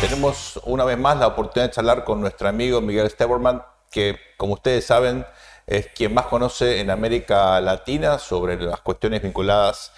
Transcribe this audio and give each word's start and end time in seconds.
Tenemos 0.00 0.60
una 0.64 0.84
vez 0.84 0.98
más 0.98 1.18
la 1.18 1.28
oportunidad 1.28 1.70
de 1.70 1.74
charlar 1.74 2.04
con 2.04 2.20
nuestro 2.20 2.48
amigo 2.48 2.82
Miguel 2.82 3.08
Steberman, 3.08 3.62
que 3.90 4.18
como 4.36 4.52
ustedes 4.52 4.84
saben 4.84 5.24
es 5.66 5.88
quien 5.88 6.12
más 6.12 6.26
conoce 6.26 6.80
en 6.80 6.90
América 6.90 7.58
Latina 7.62 8.18
sobre 8.18 8.60
las 8.60 8.80
cuestiones 8.82 9.22
vinculadas 9.22 9.92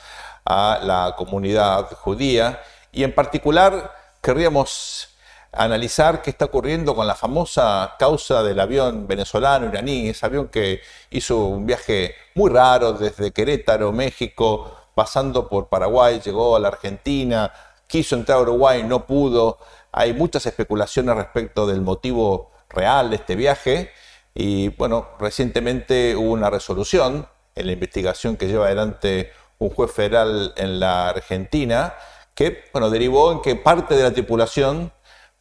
a 0.45 0.79
la 0.85 1.15
comunidad 1.17 1.91
judía. 1.93 2.63
Y 2.93 3.03
en 3.03 3.13
particular 3.13 3.93
querríamos 4.23 5.17
analizar 5.51 6.23
qué 6.23 6.31
está 6.31 6.45
ocurriendo 6.45 6.95
con 6.95 7.07
la 7.07 7.17
famosa 7.17 7.97
causa 7.99 8.45
del 8.45 8.61
avión 8.61 9.09
venezolano 9.09 9.67
iraní, 9.67 10.09
ese 10.09 10.25
avión 10.25 10.49
que 10.49 10.81
hizo 11.11 11.39
un 11.47 11.67
viaje 11.67 12.15
muy 12.37 12.51
raro 12.51 12.93
desde 12.93 13.33
Querétaro, 13.33 13.91
México, 13.93 14.73
pasando 14.95 15.49
por 15.49 15.69
Paraguay, 15.69 16.21
llegó 16.25 16.55
a 16.55 16.61
la 16.61 16.69
Argentina, 16.69 17.53
quiso 17.89 18.15
entrar 18.15 18.39
a 18.39 18.43
Uruguay, 18.43 18.85
no 18.85 19.07
pudo, 19.07 19.59
hay 19.93 20.13
muchas 20.13 20.47
especulaciones 20.47 21.17
respecto 21.17 21.67
del 21.67 21.81
motivo 21.81 22.51
real 22.69 23.11
de 23.11 23.17
este 23.17 23.37
viaje 23.37 23.91
y 24.35 24.69
bueno, 24.71 25.09
recientemente 25.19 26.17
hubo 26.17 26.33
una 26.33 26.51
resolución 26.51 27.27
en 27.55 27.67
la 27.67 27.73
investigación 27.73 28.37
que 28.37 28.47
lleva 28.47 28.67
adelante 28.67 29.33
un 29.59 29.71
juez 29.71 29.91
federal 29.91 30.53
en 30.57 30.79
la 30.79 31.09
Argentina 31.09 31.95
que 32.35 32.65
bueno, 32.73 32.89
derivó 32.89 33.33
en 33.33 33.43
que 33.43 33.57
parte 33.57 33.97
de 33.97 34.05
la 34.05 34.13
tripulación 34.13 34.93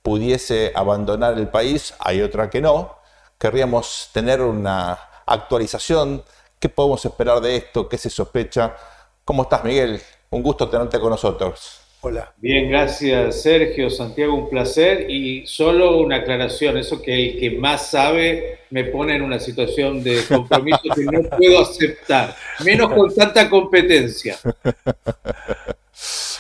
pudiese 0.02 0.72
abandonar 0.74 1.38
el 1.38 1.50
país, 1.50 1.94
hay 2.00 2.22
otra 2.22 2.50
que 2.50 2.62
no. 2.62 2.96
Querríamos 3.38 4.10
tener 4.14 4.42
una 4.42 4.98
actualización, 5.26 6.24
qué 6.60 6.70
podemos 6.70 7.06
esperar 7.06 7.42
de 7.42 7.58
esto, 7.58 7.88
qué 7.88 7.98
se 7.98 8.10
sospecha. 8.10 8.76
¿Cómo 9.26 9.44
estás, 9.44 9.64
Miguel? 9.64 10.02
Un 10.30 10.42
gusto 10.42 10.70
tenerte 10.70 11.00
con 11.00 11.10
nosotros. 11.10 11.87
Hola. 12.08 12.34
Bien, 12.38 12.70
gracias 12.70 13.42
Sergio, 13.42 13.90
Santiago, 13.90 14.34
un 14.34 14.50
placer. 14.50 15.12
Y 15.12 15.46
solo 15.46 15.98
una 15.98 16.18
aclaración, 16.18 16.78
eso 16.78 17.02
que 17.02 17.14
el 17.14 17.38
que 17.38 17.52
más 17.52 17.88
sabe 17.88 18.60
me 18.70 18.86
pone 18.86 19.18
en 19.18 19.24
una 19.24 19.40
situación 19.40 20.02
de 20.02 20.24
compromiso 20.26 20.80
que 20.96 21.04
no 21.04 21.22
puedo 21.24 21.62
aceptar, 21.62 22.34
menos 22.64 22.94
con 22.94 23.14
tanta 23.14 23.50
competencia. 23.50 24.38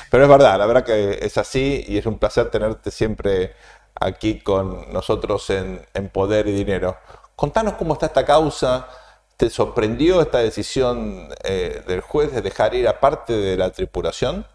Pero 0.09 0.23
es 0.23 0.29
verdad, 0.29 0.57
la 0.57 0.65
verdad 0.67 0.85
que 0.85 1.19
es 1.21 1.37
así 1.37 1.83
y 1.85 1.97
es 1.97 2.05
un 2.05 2.17
placer 2.17 2.49
tenerte 2.49 2.89
siempre 2.89 3.51
aquí 3.93 4.39
con 4.39 4.93
nosotros 4.93 5.49
en, 5.49 5.81
Poder 6.13 6.47
y 6.47 6.53
Dinero. 6.53 6.95
Contanos 7.35 7.73
cómo 7.73 7.95
está 7.95 8.05
esta 8.05 8.23
causa. 8.23 8.87
¿Te 9.35 9.49
sorprendió 9.49 10.21
esta 10.21 10.37
decisión 10.37 11.27
eh, 11.43 11.83
del 11.85 11.99
juez 11.99 12.31
de 12.31 12.41
dejar 12.41 12.73
ir 12.73 12.87
a 12.87 13.01
parte 13.01 13.33
de 13.33 13.57
la 13.57 13.69
tripulación? 13.69 14.45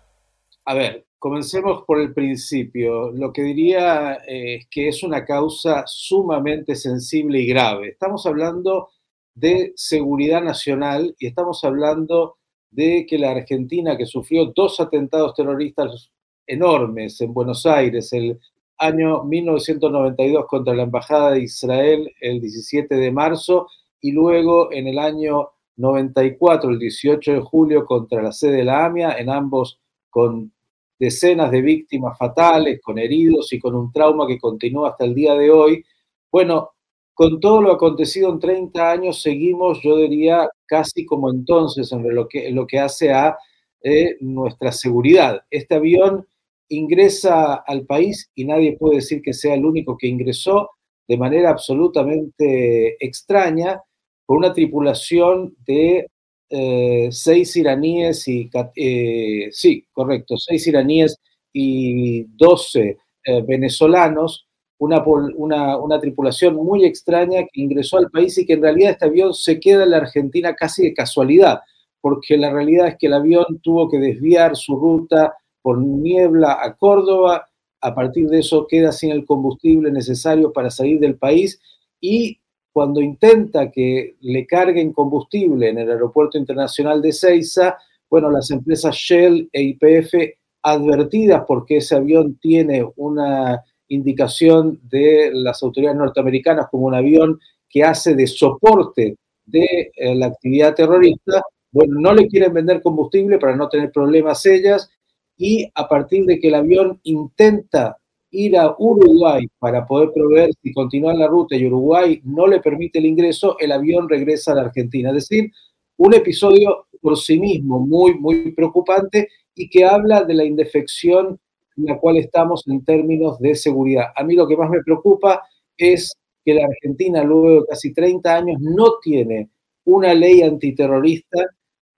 A 0.64 0.74
ver, 0.74 1.06
comencemos 1.18 1.82
por 1.84 2.00
el 2.00 2.14
principio. 2.14 3.10
Lo 3.10 3.32
que 3.32 3.42
diría 3.42 4.14
eh, 4.28 4.56
es 4.56 4.66
que 4.68 4.88
es 4.88 5.02
una 5.02 5.24
causa 5.24 5.84
sumamente 5.86 6.76
sensible 6.76 7.40
y 7.40 7.46
grave. 7.46 7.88
Estamos 7.88 8.26
hablando 8.26 8.90
de 9.34 9.72
seguridad 9.74 10.40
nacional 10.42 11.16
y 11.18 11.26
estamos 11.26 11.64
hablando 11.64 12.36
de 12.70 13.06
que 13.08 13.18
la 13.18 13.32
Argentina, 13.32 13.96
que 13.96 14.06
sufrió 14.06 14.52
dos 14.54 14.78
atentados 14.78 15.34
terroristas 15.34 16.12
enormes 16.46 17.20
en 17.20 17.34
Buenos 17.34 17.66
Aires, 17.66 18.12
el 18.12 18.38
año 18.78 19.24
1992 19.24 20.46
contra 20.46 20.74
la 20.74 20.84
Embajada 20.84 21.32
de 21.32 21.42
Israel, 21.42 22.12
el 22.20 22.40
17 22.40 22.94
de 22.94 23.10
marzo, 23.10 23.68
y 24.00 24.12
luego 24.12 24.72
en 24.72 24.86
el 24.86 24.98
año 24.98 25.50
94, 25.76 26.70
el 26.70 26.78
18 26.78 27.32
de 27.32 27.40
julio, 27.40 27.84
contra 27.84 28.22
la 28.22 28.32
sede 28.32 28.58
de 28.58 28.64
la 28.64 28.86
AMIA, 28.86 29.18
en 29.18 29.28
ambos 29.28 29.80
con 30.12 30.52
decenas 31.02 31.50
de 31.50 31.62
víctimas 31.62 32.16
fatales, 32.16 32.80
con 32.80 32.96
heridos 32.96 33.52
y 33.52 33.58
con 33.58 33.74
un 33.74 33.90
trauma 33.90 34.24
que 34.24 34.38
continúa 34.38 34.90
hasta 34.90 35.04
el 35.04 35.16
día 35.16 35.34
de 35.34 35.50
hoy. 35.50 35.84
Bueno, 36.30 36.70
con 37.12 37.40
todo 37.40 37.60
lo 37.60 37.72
acontecido 37.72 38.30
en 38.30 38.38
30 38.38 38.88
años, 38.88 39.20
seguimos, 39.20 39.82
yo 39.82 39.96
diría, 39.96 40.48
casi 40.64 41.04
como 41.04 41.28
entonces 41.28 41.90
en 41.90 42.14
lo 42.14 42.28
que, 42.28 42.52
lo 42.52 42.68
que 42.68 42.78
hace 42.78 43.12
a 43.12 43.36
eh, 43.82 44.16
nuestra 44.20 44.70
seguridad. 44.70 45.40
Este 45.50 45.74
avión 45.74 46.24
ingresa 46.68 47.54
al 47.66 47.84
país 47.84 48.30
y 48.36 48.44
nadie 48.44 48.76
puede 48.78 48.96
decir 48.96 49.22
que 49.22 49.32
sea 49.32 49.54
el 49.54 49.64
único 49.64 49.98
que 49.98 50.06
ingresó 50.06 50.70
de 51.08 51.16
manera 51.16 51.50
absolutamente 51.50 52.96
extraña, 53.04 53.82
con 54.24 54.36
una 54.36 54.52
tripulación 54.52 55.56
de 55.66 56.06
eh, 56.54 57.08
seis 57.10 57.56
iraníes 57.56 58.28
y, 58.28 58.50
eh, 58.76 59.48
sí, 59.52 59.86
correcto, 59.90 60.36
seis 60.36 60.66
iraníes 60.66 61.18
y 61.50 62.24
doce 62.24 62.98
eh, 63.24 63.42
venezolanos, 63.42 64.46
una, 64.76 65.02
una, 65.02 65.78
una, 65.78 65.98
tripulación 65.98 66.56
muy 66.56 66.84
extraña 66.84 67.40
que 67.50 67.62
ingresó 67.62 67.96
al 67.96 68.10
país 68.10 68.36
y 68.36 68.44
que 68.44 68.52
en 68.52 68.62
realidad 68.62 68.90
este 68.90 69.06
avión 69.06 69.32
se 69.32 69.58
queda 69.58 69.84
en 69.84 69.92
la 69.92 69.96
Argentina 69.98 70.54
casi 70.54 70.82
de 70.82 70.92
casualidad, 70.92 71.60
porque 72.02 72.36
la 72.36 72.52
realidad 72.52 72.88
es 72.88 72.96
que 72.98 73.06
el 73.06 73.14
avión 73.14 73.60
tuvo 73.62 73.88
que 73.88 73.98
desviar 73.98 74.54
su 74.54 74.76
ruta 74.76 75.34
por 75.62 75.78
niebla 75.78 76.58
a 76.60 76.74
Córdoba, 76.76 77.48
a 77.80 77.94
partir 77.94 78.28
de 78.28 78.40
eso 78.40 78.66
queda 78.66 78.92
sin 78.92 79.10
el 79.10 79.24
combustible 79.24 79.90
necesario 79.90 80.52
para 80.52 80.68
salir 80.68 81.00
del 81.00 81.16
país 81.16 81.58
y 81.98 82.41
cuando 82.72 83.00
intenta 83.00 83.70
que 83.70 84.16
le 84.20 84.46
carguen 84.46 84.92
combustible 84.92 85.68
en 85.68 85.78
el 85.78 85.90
aeropuerto 85.90 86.38
internacional 86.38 87.02
de 87.02 87.12
Ceiza, 87.12 87.76
bueno, 88.08 88.30
las 88.30 88.50
empresas 88.50 88.94
Shell 88.94 89.48
e 89.52 89.62
IPF 89.62 90.14
advertidas 90.62 91.44
porque 91.46 91.78
ese 91.78 91.96
avión 91.96 92.38
tiene 92.40 92.86
una 92.96 93.62
indicación 93.88 94.80
de 94.84 95.30
las 95.34 95.62
autoridades 95.62 95.98
norteamericanas 95.98 96.68
como 96.70 96.86
un 96.86 96.94
avión 96.94 97.38
que 97.68 97.84
hace 97.84 98.14
de 98.14 98.26
soporte 98.26 99.16
de 99.44 99.92
eh, 99.94 100.14
la 100.14 100.26
actividad 100.26 100.74
terrorista, 100.74 101.42
bueno, 101.70 101.98
no 101.98 102.12
le 102.14 102.28
quieren 102.28 102.52
vender 102.52 102.80
combustible 102.80 103.38
para 103.38 103.56
no 103.56 103.68
tener 103.68 103.90
problemas 103.90 104.44
ellas 104.46 104.90
y 105.36 105.70
a 105.74 105.88
partir 105.88 106.24
de 106.24 106.38
que 106.38 106.48
el 106.48 106.54
avión 106.54 107.00
intenta 107.02 107.98
ir 108.32 108.56
a 108.56 108.74
Uruguay 108.78 109.46
para 109.58 109.86
poder 109.86 110.10
proveer 110.12 110.50
y 110.62 110.72
continuar 110.72 111.16
la 111.16 111.28
ruta 111.28 111.54
y 111.54 111.66
Uruguay 111.66 112.20
no 112.24 112.46
le 112.46 112.60
permite 112.60 112.98
el 112.98 113.06
ingreso, 113.06 113.56
el 113.58 113.72
avión 113.72 114.08
regresa 114.08 114.52
a 114.52 114.54
la 114.56 114.62
Argentina. 114.62 115.10
Es 115.10 115.28
decir, 115.28 115.50
un 115.98 116.14
episodio 116.14 116.86
por 117.00 117.18
sí 117.18 117.38
mismo 117.38 117.78
muy, 117.80 118.14
muy 118.14 118.52
preocupante 118.52 119.28
y 119.54 119.68
que 119.68 119.84
habla 119.84 120.24
de 120.24 120.34
la 120.34 120.44
indefección 120.44 121.38
en 121.76 121.84
la 121.84 121.98
cual 121.98 122.16
estamos 122.16 122.66
en 122.66 122.84
términos 122.84 123.38
de 123.38 123.54
seguridad. 123.54 124.06
A 124.16 124.24
mí 124.24 124.34
lo 124.34 124.46
que 124.48 124.56
más 124.56 124.70
me 124.70 124.82
preocupa 124.82 125.42
es 125.76 126.14
que 126.44 126.54
la 126.54 126.64
Argentina, 126.64 127.22
luego 127.22 127.60
de 127.60 127.66
casi 127.68 127.92
30 127.92 128.34
años, 128.34 128.60
no 128.60 128.94
tiene 129.02 129.50
una 129.84 130.14
ley 130.14 130.42
antiterrorista 130.42 131.46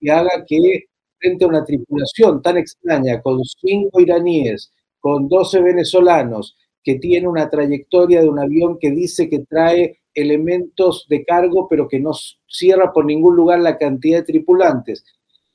que 0.00 0.11
haga 0.11 0.44
que 0.47 0.84
frente 1.19 1.44
a 1.44 1.49
una 1.49 1.65
tripulación 1.65 2.43
tan 2.43 2.59
extraña 2.59 3.21
con 3.23 3.41
cinco 3.44 4.00
iraníes, 4.00 4.71
con 5.04 5.28
12 5.28 5.60
venezolanos, 5.60 6.56
que 6.82 6.94
tiene 6.94 7.28
una 7.28 7.50
trayectoria 7.50 8.22
de 8.22 8.28
un 8.31 8.38
avión 8.38 8.79
que 8.81 8.90
dice 8.90 9.29
que 9.29 9.40
trae 9.40 9.99
elementos 10.14 11.05
de 11.11 11.26
cargo, 11.26 11.69
pero 11.69 11.88
que 11.88 12.00
no 12.00 12.12
cierra 12.46 12.90
por 12.90 13.05
ningún 13.05 13.37
lugar 13.37 13.61
la 13.61 13.76
cantidad 13.76 14.20
de 14.20 14.32
tripulantes, 14.32 15.05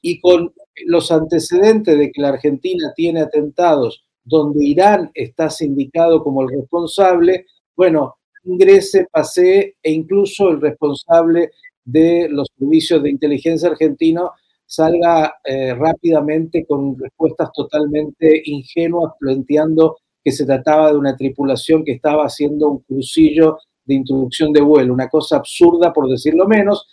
y 0.03 0.21
con 0.21 0.53
los 0.85 1.11
antecedentes 1.11 1.97
de 1.97 2.11
que 2.11 2.21
la 2.21 2.29
Argentina 2.29 2.93
tiene 2.95 3.21
atentados 3.21 4.05
donde 4.23 4.63
Irán 4.63 5.09
está 5.15 5.49
sindicado 5.49 6.23
como 6.23 6.43
el 6.43 6.49
responsable, 6.49 7.47
bueno, 7.75 8.17
ingrese, 8.43 9.07
pase 9.11 9.77
e 9.81 9.91
incluso 9.91 10.49
el 10.49 10.61
responsable 10.61 11.49
de 11.83 12.27
los 12.29 12.49
servicios 12.55 13.01
de 13.01 13.09
inteligencia 13.09 13.69
argentino 13.69 14.29
salga 14.69 15.39
eh, 15.43 15.73
rápidamente 15.73 16.63
con 16.63 16.95
respuestas 16.95 17.49
totalmente 17.51 18.43
ingenuas, 18.45 19.13
planteando 19.19 19.97
que 20.23 20.31
se 20.31 20.45
trataba 20.45 20.91
de 20.91 20.97
una 20.97 21.15
tripulación 21.15 21.83
que 21.83 21.93
estaba 21.93 22.25
haciendo 22.25 22.69
un 22.69 22.79
crucillo 22.79 23.57
de 23.83 23.95
introducción 23.95 24.53
de 24.53 24.61
vuelo, 24.61 24.93
una 24.93 25.09
cosa 25.09 25.37
absurda 25.37 25.91
por 25.91 26.07
decirlo 26.07 26.47
menos. 26.47 26.87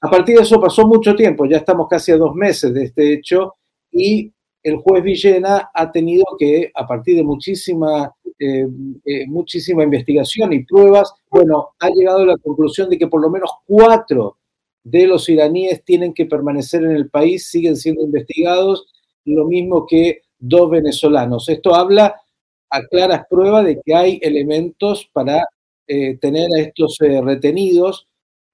A 0.00 0.08
partir 0.08 0.36
de 0.36 0.42
eso 0.42 0.60
pasó 0.60 0.86
mucho 0.86 1.16
tiempo, 1.16 1.46
ya 1.46 1.56
estamos 1.56 1.88
casi 1.88 2.12
a 2.12 2.16
dos 2.16 2.32
meses 2.36 2.72
de 2.72 2.84
este 2.84 3.14
hecho 3.14 3.54
y 3.90 4.32
el 4.62 4.76
juez 4.76 5.02
Villena 5.02 5.70
ha 5.74 5.90
tenido 5.90 6.24
que, 6.38 6.70
a 6.72 6.86
partir 6.86 7.16
de 7.16 7.24
muchísima 7.24 8.14
eh, 8.38 8.68
eh, 9.04 9.26
muchísima 9.26 9.82
investigación 9.82 10.52
y 10.52 10.62
pruebas, 10.64 11.12
bueno, 11.30 11.70
ha 11.80 11.88
llegado 11.88 12.18
a 12.18 12.26
la 12.26 12.36
conclusión 12.36 12.90
de 12.90 12.98
que 12.98 13.08
por 13.08 13.20
lo 13.20 13.30
menos 13.30 13.50
cuatro 13.64 14.36
de 14.86 15.06
los 15.06 15.28
iraníes 15.28 15.84
tienen 15.84 16.14
que 16.14 16.26
permanecer 16.26 16.84
en 16.84 16.92
el 16.92 17.10
país, 17.10 17.48
siguen 17.48 17.76
siendo 17.76 18.02
investigados, 18.02 18.86
lo 19.24 19.44
mismo 19.46 19.84
que 19.86 20.22
dos 20.38 20.70
venezolanos. 20.70 21.48
Esto 21.48 21.74
habla 21.74 22.14
a 22.70 22.82
claras 22.84 23.26
pruebas 23.28 23.64
de 23.64 23.80
que 23.84 23.94
hay 23.94 24.20
elementos 24.22 25.10
para 25.12 25.44
tener 25.86 26.48
a 26.54 26.60
estos 26.60 26.98
retenidos. 27.00 28.06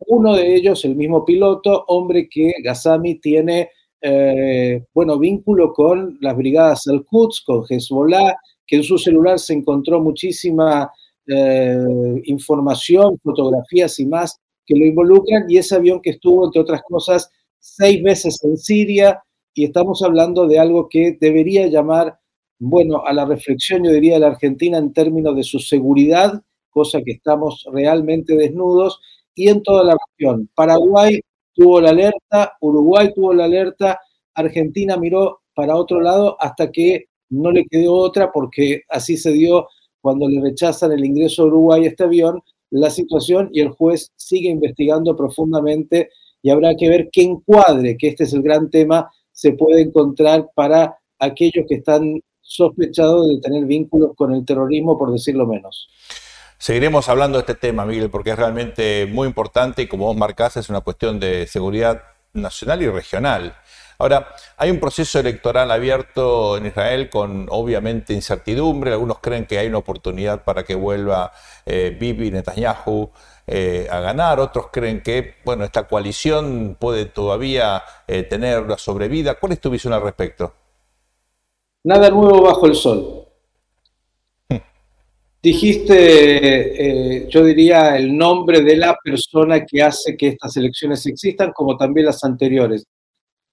Uno 0.06 0.34
de 0.34 0.54
ellos, 0.54 0.84
el 0.86 0.96
mismo 0.96 1.24
piloto, 1.24 1.84
hombre 1.88 2.28
que 2.30 2.54
Gazami 2.62 3.16
tiene 3.16 3.70
eh, 4.04 4.84
bueno, 4.92 5.16
vínculo 5.16 5.72
con 5.72 6.18
las 6.20 6.36
brigadas 6.36 6.88
Al-Quds, 6.88 7.42
con 7.46 7.64
Hezbollah, 7.68 8.34
que 8.66 8.76
en 8.76 8.82
su 8.82 8.98
celular 8.98 9.38
se 9.38 9.54
encontró 9.54 10.00
muchísima 10.00 10.90
eh, 11.28 12.22
información, 12.24 13.16
fotografías 13.22 14.00
y 14.00 14.06
más 14.06 14.40
que 14.66 14.78
lo 14.78 14.84
involucran, 14.86 15.44
y 15.48 15.58
ese 15.58 15.76
avión 15.76 16.00
que 16.00 16.10
estuvo, 16.10 16.44
entre 16.44 16.60
otras 16.60 16.82
cosas, 16.82 17.30
seis 17.58 18.02
veces 18.02 18.42
en 18.44 18.56
Siria, 18.56 19.22
y 19.54 19.64
estamos 19.64 20.02
hablando 20.02 20.46
de 20.46 20.58
algo 20.58 20.88
que 20.88 21.16
debería 21.20 21.66
llamar, 21.66 22.18
bueno, 22.58 23.02
a 23.04 23.12
la 23.12 23.24
reflexión, 23.24 23.84
yo 23.84 23.90
diría, 23.90 24.14
de 24.14 24.20
la 24.20 24.28
Argentina 24.28 24.78
en 24.78 24.92
términos 24.92 25.36
de 25.36 25.42
su 25.42 25.58
seguridad, 25.58 26.42
cosa 26.70 27.02
que 27.02 27.12
estamos 27.12 27.66
realmente 27.72 28.34
desnudos, 28.34 29.00
y 29.34 29.48
en 29.48 29.62
toda 29.62 29.84
la 29.84 29.96
región. 30.08 30.48
Paraguay 30.54 31.20
tuvo 31.54 31.80
la 31.80 31.90
alerta, 31.90 32.56
Uruguay 32.60 33.12
tuvo 33.14 33.34
la 33.34 33.44
alerta, 33.44 34.00
Argentina 34.34 34.96
miró 34.96 35.40
para 35.54 35.76
otro 35.76 36.00
lado 36.00 36.36
hasta 36.40 36.70
que 36.70 37.06
no 37.30 37.50
le 37.50 37.64
quedó 37.70 37.94
otra 37.94 38.30
porque 38.32 38.82
así 38.88 39.16
se 39.16 39.32
dio 39.32 39.68
cuando 40.00 40.28
le 40.28 40.40
rechazan 40.40 40.92
el 40.92 41.04
ingreso 41.04 41.42
a 41.42 41.46
Uruguay 41.46 41.84
a 41.84 41.88
este 41.88 42.04
avión, 42.04 42.42
la 42.72 42.90
situación 42.90 43.50
y 43.52 43.60
el 43.60 43.68
juez 43.68 44.10
sigue 44.16 44.48
investigando 44.48 45.14
profundamente 45.14 46.10
y 46.42 46.50
habrá 46.50 46.74
que 46.74 46.88
ver 46.88 47.10
qué 47.12 47.22
encuadre, 47.22 47.96
que 47.96 48.08
este 48.08 48.24
es 48.24 48.32
el 48.32 48.42
gran 48.42 48.70
tema, 48.70 49.10
se 49.30 49.52
puede 49.52 49.82
encontrar 49.82 50.48
para 50.54 50.96
aquellos 51.18 51.66
que 51.68 51.76
están 51.76 52.20
sospechados 52.40 53.28
de 53.28 53.40
tener 53.40 53.66
vínculos 53.66 54.12
con 54.16 54.34
el 54.34 54.44
terrorismo, 54.44 54.98
por 54.98 55.12
decirlo 55.12 55.46
menos. 55.46 55.88
Seguiremos 56.58 57.08
hablando 57.08 57.38
de 57.38 57.42
este 57.42 57.54
tema, 57.54 57.84
Miguel, 57.84 58.10
porque 58.10 58.30
es 58.30 58.36
realmente 58.36 59.06
muy 59.06 59.28
importante 59.28 59.82
y 59.82 59.86
como 59.86 60.06
vos 60.06 60.16
marcás 60.16 60.56
es 60.56 60.70
una 60.70 60.80
cuestión 60.80 61.20
de 61.20 61.46
seguridad 61.46 62.02
nacional 62.32 62.82
y 62.82 62.88
regional. 62.88 63.54
Ahora, 64.02 64.34
hay 64.56 64.68
un 64.72 64.80
proceso 64.80 65.20
electoral 65.20 65.70
abierto 65.70 66.56
en 66.56 66.66
Israel 66.66 67.08
con 67.08 67.46
obviamente 67.50 68.12
incertidumbre. 68.12 68.90
Algunos 68.90 69.20
creen 69.20 69.46
que 69.46 69.58
hay 69.58 69.68
una 69.68 69.78
oportunidad 69.78 70.42
para 70.42 70.64
que 70.64 70.74
vuelva 70.74 71.30
eh, 71.64 71.96
Bibi 72.00 72.32
Netanyahu 72.32 73.08
eh, 73.46 73.86
a 73.88 74.00
ganar. 74.00 74.40
Otros 74.40 74.70
creen 74.72 75.04
que, 75.04 75.36
bueno, 75.44 75.62
esta 75.62 75.86
coalición 75.86 76.76
puede 76.80 77.04
todavía 77.04 77.84
eh, 78.08 78.24
tener 78.24 78.62
una 78.62 78.76
sobrevida. 78.76 79.36
¿Cuál 79.36 79.52
es 79.52 79.60
tu 79.60 79.70
visión 79.70 79.92
al 79.92 80.02
respecto? 80.02 80.52
Nada 81.84 82.10
nuevo 82.10 82.42
bajo 82.42 82.66
el 82.66 82.74
sol. 82.74 83.24
Dijiste, 85.40 87.20
eh, 87.20 87.28
yo 87.28 87.44
diría, 87.44 87.96
el 87.96 88.16
nombre 88.16 88.62
de 88.62 88.74
la 88.74 88.96
persona 89.04 89.64
que 89.64 89.80
hace 89.80 90.16
que 90.16 90.26
estas 90.26 90.56
elecciones 90.56 91.06
existan, 91.06 91.52
como 91.52 91.76
también 91.76 92.06
las 92.06 92.24
anteriores. 92.24 92.84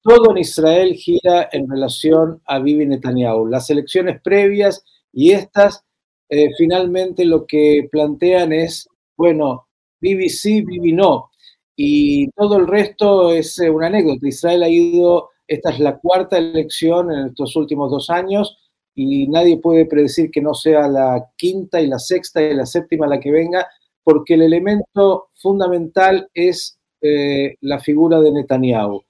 Todo 0.01 0.31
en 0.31 0.38
Israel 0.38 0.94
gira 0.96 1.50
en 1.51 1.69
relación 1.69 2.42
a 2.46 2.60
Bibi 2.60 2.86
Netanyahu. 2.86 3.48
Las 3.48 3.69
elecciones 3.69 4.22
previas 4.22 4.84
y 5.12 5.31
estas, 5.31 5.84
eh, 6.30 6.50
finalmente 6.57 7.25
lo 7.25 7.46
que 7.46 7.88
plantean 7.92 8.54
es, 8.54 8.88
bueno, 9.18 9.68
Bibi 10.00 10.30
sí, 10.30 10.62
Bibi 10.62 10.94
no. 10.94 11.31
Y 11.75 12.30
todo 12.31 12.57
el 12.57 12.68
resto 12.68 13.31
es 13.31 13.60
eh, 13.60 13.69
una 13.69 13.88
anécdota. 13.88 14.28
Israel 14.28 14.63
ha 14.63 14.69
ido, 14.69 15.30
esta 15.48 15.72
es 15.72 15.80
la 15.80 15.98
cuarta 15.98 16.38
elección 16.38 17.12
en 17.12 17.28
estos 17.28 17.56
últimos 17.56 17.92
dos 17.92 18.10
años 18.10 18.57
y 18.96 19.28
nadie 19.28 19.57
puede 19.57 19.86
predecir 19.86 20.30
que 20.31 20.42
no 20.42 20.54
sea 20.54 20.88
la 20.88 21.25
quinta 21.38 21.80
y 21.81 21.88
la 21.88 22.00
sexta 22.00 22.42
y 22.42 22.54
la 22.54 22.66
séptima 22.66 23.07
la 23.07 23.19
que 23.19 23.31
venga, 23.31 23.66
porque 24.04 24.34
el 24.34 24.42
elemento 24.42 25.30
fundamental 25.36 26.30
es 26.34 26.78
eh, 27.01 27.56
la 27.62 27.80
figura 27.80 28.19
de 28.19 28.31
Netanyahu. 28.31 29.01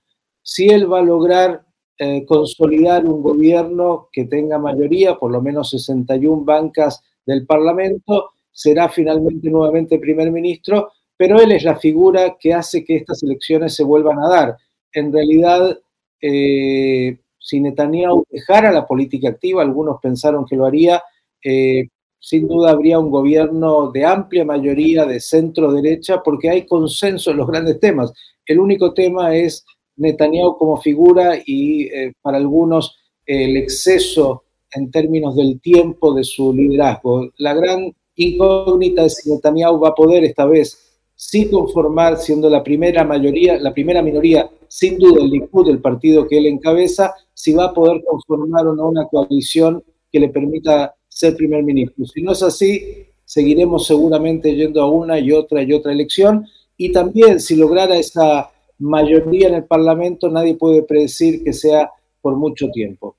Si 0.42 0.68
él 0.68 0.92
va 0.92 1.00
a 1.00 1.04
lograr 1.04 1.66
eh, 1.98 2.26
consolidar 2.26 3.06
un 3.06 3.22
gobierno 3.22 4.08
que 4.12 4.26
tenga 4.26 4.58
mayoría, 4.58 5.16
por 5.16 5.32
lo 5.32 5.42
menos 5.42 5.70
61 5.70 6.46
bancas 6.46 7.02
del 7.26 7.46
Parlamento, 7.46 8.32
será 8.52 8.90
finalmente 8.90 9.50
nuevamente 9.50 10.00
primer 10.00 10.32
ministro, 10.32 10.92
pero 11.18 11.40
él 11.40 11.52
es 11.52 11.64
la 11.64 11.78
figura 11.78 12.38
que 12.40 12.54
hace 12.54 12.84
que 12.84 12.96
estas 12.96 13.22
elecciones 13.24 13.76
se 13.76 13.84
vuelvan 13.84 14.20
a 14.20 14.30
dar. 14.30 14.58
En 14.94 15.12
realidad, 15.12 15.78
eh, 16.22 17.20
si 17.38 17.60
Netanyahu 17.60 18.26
dejara 18.30 18.72
la 18.72 18.88
política 18.88 19.30
activa, 19.30 19.62
algunos 19.62 20.00
pensaron 20.02 20.46
que 20.46 20.56
lo 20.56 20.66
haría, 20.66 21.04
eh, 21.44 21.90
sin 22.20 22.48
duda 22.48 22.72
habría 22.72 23.00
un 23.00 23.12
gobierno 23.12 23.92
de 23.92 24.06
amplia 24.06 24.44
mayoría 24.46 25.06
de 25.06 25.20
centro 25.20 25.72
derecha 25.72 26.22
porque 26.24 26.50
hay 26.50 26.66
consenso 26.66 27.32
en 27.32 27.38
los 27.38 27.48
grandes 27.48 27.80
temas. 27.80 28.14
El 28.46 28.60
único 28.60 28.94
tema 28.94 29.36
es 29.36 29.66
Netanyahu 30.00 30.58
como 30.58 30.78
figura 30.78 31.38
y 31.46 31.84
eh, 31.84 32.14
para 32.22 32.38
algunos 32.38 32.98
el 33.26 33.58
exceso 33.58 34.44
en 34.72 34.92
términos 34.92 35.36
del 35.36 35.60
tiempo 35.62 36.14
de 36.14 36.24
su 36.24 36.54
liderazgo. 36.54 37.30
La 37.38 37.54
gran 37.54 37.94
incógnita 38.16 39.06
es 39.06 39.18
si 39.18 39.30
Netanyahu 39.30 39.80
va 39.80 39.90
a 39.90 39.96
poder 39.96 40.24
esta 40.24 40.46
vez 40.46 40.90
sí 41.20 41.50
conformar, 41.50 42.18
siendo 42.18 42.50
la 42.50 42.64
primera 42.64 43.04
mayoría, 43.04 43.60
la 43.60 43.74
primera 43.74 44.02
minoría, 44.02 44.50
sin 44.70 44.98
duda 44.98 45.22
el 45.22 45.30
Likud, 45.30 45.68
el 45.68 45.82
partido 45.82 46.26
que 46.26 46.38
él 46.38 46.46
encabeza, 46.46 47.14
si 47.34 47.52
va 47.52 47.66
a 47.66 47.74
poder 47.74 48.02
conformar 48.06 48.66
o 48.68 48.74
no 48.74 48.88
una 48.88 49.06
coalición 49.06 49.84
que 50.10 50.20
le 50.22 50.30
permita 50.30 50.96
ser 51.10 51.36
primer 51.36 51.64
ministro. 51.64 52.06
Si 52.06 52.22
no 52.22 52.32
es 52.32 52.42
así, 52.42 53.06
seguiremos 53.26 53.86
seguramente 53.86 54.56
yendo 54.56 54.82
a 54.82 54.90
una 54.90 55.20
y 55.20 55.34
otra 55.34 55.62
y 55.62 55.74
otra 55.74 55.92
elección. 55.92 56.48
Y 56.78 56.94
también, 56.94 57.42
si 57.42 57.58
lograra 57.58 57.98
esa 57.98 58.50
mayoría 58.80 59.48
en 59.48 59.56
el 59.56 59.66
Parlamento, 59.66 60.30
nadie 60.30 60.56
puede 60.56 60.84
predecir 60.84 61.44
que 61.44 61.54
sea 61.54 61.92
por 62.22 62.36
mucho 62.36 62.70
tiempo. 62.72 63.18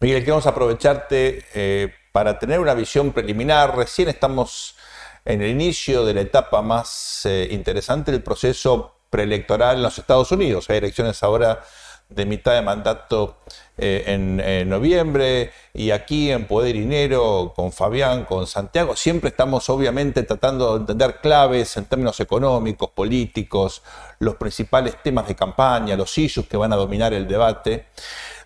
Miguel, 0.00 0.20
queremos 0.20 0.46
aprovecharte 0.46 1.44
eh, 1.54 1.92
para 2.12 2.38
tener 2.38 2.60
una 2.60 2.74
visión 2.74 3.12
preliminar. 3.12 3.76
Recién 3.76 4.08
estamos 4.08 4.76
en 5.24 5.42
el 5.42 5.50
inicio 5.50 6.04
de 6.04 6.14
la 6.14 6.20
etapa 6.22 6.62
más 6.62 7.22
eh, 7.26 7.48
interesante 7.50 8.12
del 8.12 8.22
proceso 8.22 8.94
preelectoral 9.10 9.76
en 9.76 9.82
los 9.82 9.98
Estados 9.98 10.30
Unidos. 10.32 10.70
Hay 10.70 10.78
elecciones 10.78 11.22
ahora 11.22 11.62
de 12.08 12.24
mitad 12.24 12.54
de 12.54 12.62
mandato 12.62 13.36
eh, 13.76 14.04
en, 14.06 14.68
noviembre 14.68 15.52
y 15.74 15.90
aquí 15.90 16.30
en 16.30 16.46
Poder 16.46 16.74
y 16.74 16.80
Dinero 16.80 17.52
con 17.54 17.70
Fabián, 17.70 18.24
con 18.24 18.46
Santiago, 18.46 18.96
siempre 18.96 19.28
estamos 19.28 19.68
obviamente 19.68 20.22
tratando 20.22 20.74
de 20.74 20.80
entender 20.80 21.20
claves 21.20 21.76
en 21.76 21.84
términos 21.84 22.18
económicos, 22.20 22.90
políticos, 22.90 23.82
los 24.18 24.36
principales 24.36 25.02
temas 25.02 25.28
de 25.28 25.36
campaña, 25.36 25.96
los 25.96 26.16
issues 26.16 26.48
que 26.48 26.56
van 26.56 26.72
a 26.72 26.76
dominar 26.76 27.12
el 27.12 27.28
debate. 27.28 27.86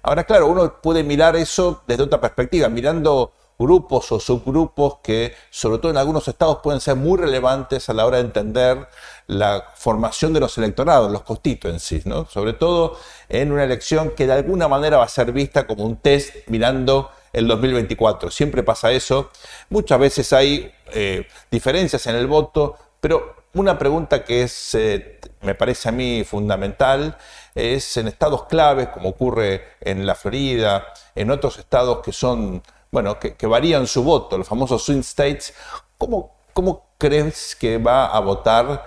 Ahora, 0.03 0.25
claro, 0.25 0.49
uno 0.49 0.81
puede 0.83 1.05
mirar 1.05 1.37
eso 1.37 1.83
desde 1.87 2.03
otra 2.03 2.21
perspectiva, 2.21 2.69
mirando 2.69 3.33
grupos 3.59 4.11
o 4.13 4.21
subgrupos 4.21 4.99
que, 5.03 5.35
sobre 5.51 5.79
todo 5.79 5.91
en 5.91 5.99
algunos 5.99 6.27
estados, 6.29 6.59
pueden 6.63 6.81
ser 6.81 6.97
muy 6.97 7.19
relevantes 7.19 7.89
a 7.89 7.95
la 7.95 8.07
hora 8.07 8.19
de 8.19 8.25
entender 8.25 8.89
la 9.27 9.65
formación 9.75 10.33
de 10.33 10.41
los 10.41 10.59
electorados, 10.59 11.11
los 11.11 11.23
constituencies, 11.23 12.07
¿no? 12.07 12.27
Sobre 12.27 12.53
todo 12.53 12.99
en 13.29 13.53
una 13.53 13.65
elección 13.65 14.11
que 14.11 14.27
de 14.27 14.35
alguna 14.35 14.69
manera 14.69 14.99
va 14.99 15.05
a 15.05 15.09
ser 15.09 15.33
vista 15.33 15.67
como 15.67 15.85
un 15.85 15.97
test 15.97 16.35
mirando 16.49 17.11
el 17.33 17.49
2024. 17.49 18.31
Siempre 18.31 18.63
pasa 18.63 18.93
eso. 18.93 19.31
Muchas 19.71 19.99
veces 19.99 20.33
hay 20.33 20.73
eh, 20.93 21.27
diferencias 21.51 22.07
en 22.07 22.17
el 22.17 22.27
voto, 22.27 22.77
pero 23.01 23.37
una 23.55 23.79
pregunta 23.79 24.25
que 24.25 24.43
es, 24.43 24.75
eh, 24.75 25.21
me 25.43 25.55
parece 25.55 25.89
a 25.89 25.93
mí 25.93 26.25
fundamental 26.25 27.17
es 27.55 27.97
en 27.97 28.09
estados 28.09 28.45
claves, 28.45 28.89
como 28.89 29.11
ocurre 29.11 29.75
en 29.81 30.07
la 30.07 30.15
Florida, 30.15 30.87
en 31.15 31.31
otros 31.31 31.59
estados 31.59 32.01
que 32.03 32.13
son 32.13 32.63
bueno, 32.93 33.19
que, 33.19 33.47
varían 33.47 33.87
su 33.87 34.05
voto, 34.05 34.37
los 34.37 34.47
famosos 34.47 34.85
swing 34.85 35.01
states, 35.01 35.55
¿cómo, 35.97 36.37
cómo 36.53 36.91
crees 36.99 37.57
que 37.59 37.79
va 37.79 38.07
a 38.07 38.21
votar 38.21 38.87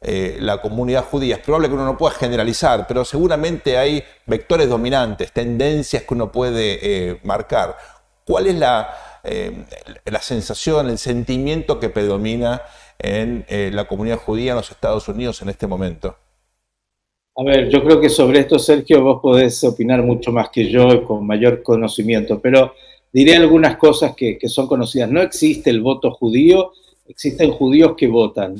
eh, 0.00 0.38
la 0.40 0.60
comunidad 0.60 1.04
judía? 1.04 1.36
Es 1.36 1.42
probable 1.42 1.68
que 1.68 1.74
uno 1.74 1.84
no 1.84 1.96
pueda 1.96 2.12
generalizar, 2.14 2.84
pero 2.88 3.04
seguramente 3.04 3.78
hay 3.78 4.02
vectores 4.26 4.68
dominantes, 4.68 5.30
tendencias 5.30 6.02
que 6.02 6.14
uno 6.14 6.32
puede 6.32 6.78
eh, 6.82 7.20
marcar. 7.22 7.76
¿Cuál 8.26 8.48
es 8.48 8.56
la, 8.56 8.92
eh, 9.22 9.64
la 10.04 10.20
sensación, 10.20 10.90
el 10.90 10.98
sentimiento 10.98 11.78
que 11.78 11.90
predomina 11.90 12.60
en 12.98 13.44
la 13.74 13.86
comunidad 13.86 14.18
judía 14.18 14.52
en 14.52 14.56
los 14.56 14.70
Estados 14.70 15.06
Unidos 15.08 15.42
en 15.42 15.50
este 15.50 15.68
momento? 15.68 16.16
A 17.36 17.42
ver, 17.42 17.68
yo 17.68 17.84
creo 17.84 18.00
que 18.00 18.08
sobre 18.08 18.40
esto, 18.40 18.58
Sergio, 18.58 19.02
vos 19.02 19.20
podés 19.20 19.62
opinar 19.64 20.02
mucho 20.02 20.32
más 20.32 20.50
que 20.50 20.70
yo 20.70 21.04
con 21.04 21.26
mayor 21.26 21.62
conocimiento, 21.62 22.40
pero 22.40 22.74
diré 23.14 23.36
algunas 23.36 23.76
cosas 23.76 24.14
que, 24.16 24.38
son 24.48 24.66
conocidas. 24.66 25.08
No 25.08 25.22
existe 25.22 25.70
el 25.70 25.80
voto 25.80 26.10
judío, 26.10 26.72
existen 27.06 27.52
judíos 27.52 27.94
que 27.96 28.08
votan. 28.08 28.56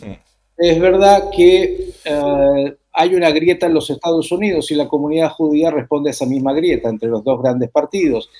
Es 0.56 0.80
verdad 0.80 1.28
que 1.36 1.90
eh, 2.04 2.76
hay 2.92 3.14
una 3.16 3.32
grieta 3.32 3.66
en 3.66 3.74
los 3.74 3.90
Estados 3.90 4.30
Unidos 4.30 4.70
y 4.70 4.76
la 4.76 4.86
comunidad 4.86 5.30
judía 5.30 5.72
responde 5.72 6.10
a 6.10 6.12
esa 6.12 6.24
misma 6.24 6.52
grieta 6.52 6.88
entre 6.88 7.08
los 7.08 7.24
dos 7.24 7.42
grandes 7.42 7.68
partidos. 7.70 8.30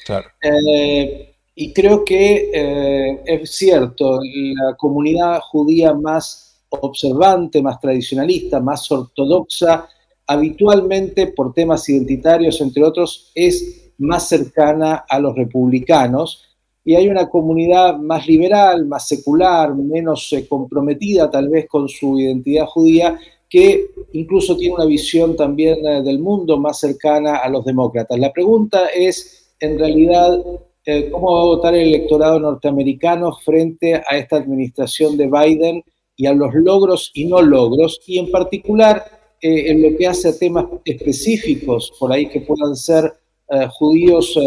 Eh, 0.41 1.35
y 1.57 1.73
creo 1.73 2.05
que 2.05 2.51
eh, 2.55 3.21
es 3.27 3.51
cierto, 3.51 4.21
la 4.23 4.77
comunidad 4.77 5.41
judía 5.41 5.95
más 5.95 6.61
observante, 6.69 7.61
más 7.61 7.81
tradicionalista, 7.81 8.61
más 8.61 8.91
ortodoxa, 8.91 9.89
habitualmente 10.29 11.27
por 11.27 11.53
temas 11.53 11.89
identitarios, 11.89 12.61
entre 12.61 12.85
otros, 12.85 13.33
es 13.35 13.84
más 13.99 14.29
cercana 14.29 15.05
a 15.09 15.19
los 15.19 15.35
republicanos 15.35 16.55
y 16.85 16.95
hay 16.95 17.09
una 17.09 17.29
comunidad 17.31 17.97
más 17.97 18.27
liberal, 18.27 18.85
más 18.87 19.09
secular, 19.09 19.75
menos 19.75 20.33
eh, 20.33 20.47
comprometida 20.47 21.31
tal 21.31 21.49
vez 21.49 21.67
con 21.67 21.89
su 21.89 22.21
identidad 22.21 22.67
judía, 22.67 23.19
que 23.49 23.87
incluso 24.13 24.57
tiene 24.57 24.75
una 24.75 24.85
visión 24.85 25.35
también 25.35 25.85
eh, 25.87 26.03
del 26.03 26.19
mundo 26.19 26.59
más 26.59 26.79
cercana 26.79 27.37
a 27.37 27.49
los 27.49 27.65
demócratas. 27.65 28.19
La 28.19 28.33
pregunta 28.33 28.89
es, 28.89 29.55
en 29.61 29.79
realidad, 29.79 30.39
eh, 30.85 31.09
cómo 31.11 31.33
va 31.33 31.41
a 31.41 31.45
votar 31.45 31.75
el 31.75 31.89
electorado 31.89 32.39
norteamericano 32.39 33.33
frente 33.43 33.95
a 33.95 34.19
esta 34.19 34.37
administración 34.37 35.17
de 35.17 35.27
Biden 35.29 35.83
y 36.17 36.27
a 36.27 36.35
los 36.35 36.55
logros 36.55 37.11
y 37.15 37.25
no 37.25 37.41
logros, 37.41 38.01
y 38.07 38.19
en 38.19 38.31
particular 38.31 39.05
en 39.47 39.83
lo 39.83 39.95
que 39.99 40.07
hace 40.07 40.29
a 40.29 40.39
temas 40.39 40.65
específicos, 40.87 41.93
por 41.99 42.11
ahí 42.11 42.31
que 42.31 42.41
puedan 42.41 42.75
ser 42.75 43.13
judíos, 43.79 44.39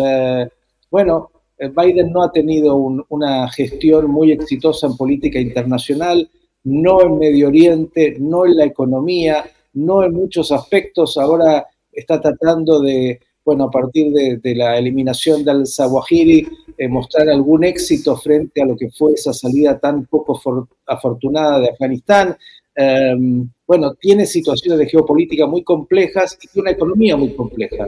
bueno, 0.90 1.32
Biden 1.60 2.12
no 2.12 2.24
ha 2.24 2.32
tenido 2.32 2.76
una 2.76 3.50
gestión 3.50 4.10
muy 4.10 4.32
exitosa 4.32 4.88
en 4.88 4.98
política 4.98 5.40
internacional, 5.40 6.30
no 6.64 7.02
en 7.02 7.18
Medio 7.18 7.48
Oriente, 7.48 8.16
no 8.20 8.46
en 8.46 8.58
la 8.58 8.66
economía, 8.66 9.46
no 9.74 10.04
en 10.04 10.14
muchos 10.14 10.52
aspectos. 10.52 11.18
Ahora 11.18 11.66
está 11.92 12.22
tratando 12.22 12.80
de, 12.82 13.20
bueno, 13.44 13.66
a 13.66 13.72
partir 13.72 14.12
de, 14.12 14.56
la 14.56 14.78
eliminación 14.78 15.44
del 15.44 15.66
Zawahiri, 15.66 16.48
eh, 16.78 16.88
mostrar 16.88 17.30
algún 17.30 17.64
éxito 17.64 18.16
frente 18.18 18.62
a 18.62 18.66
lo 18.66 18.76
que 18.76 18.90
fue 18.92 19.14
esa 19.14 19.34
salida 19.34 19.80
tan 19.80 20.06
poco 20.06 20.40
afortunada 20.86 21.60
de 21.60 21.70
Afganistán. 21.70 22.38
Em, 22.76 23.50
bueno, 23.66 23.96
tiene 23.96 24.26
situaciones 24.26 24.78
de 24.78 24.88
geopolítica 24.88 25.48
muy 25.48 25.64
complejas 25.64 26.38
y 26.54 26.60
una 26.60 26.72
economía 26.72 27.18
muy 27.18 27.34
compleja. 27.34 27.88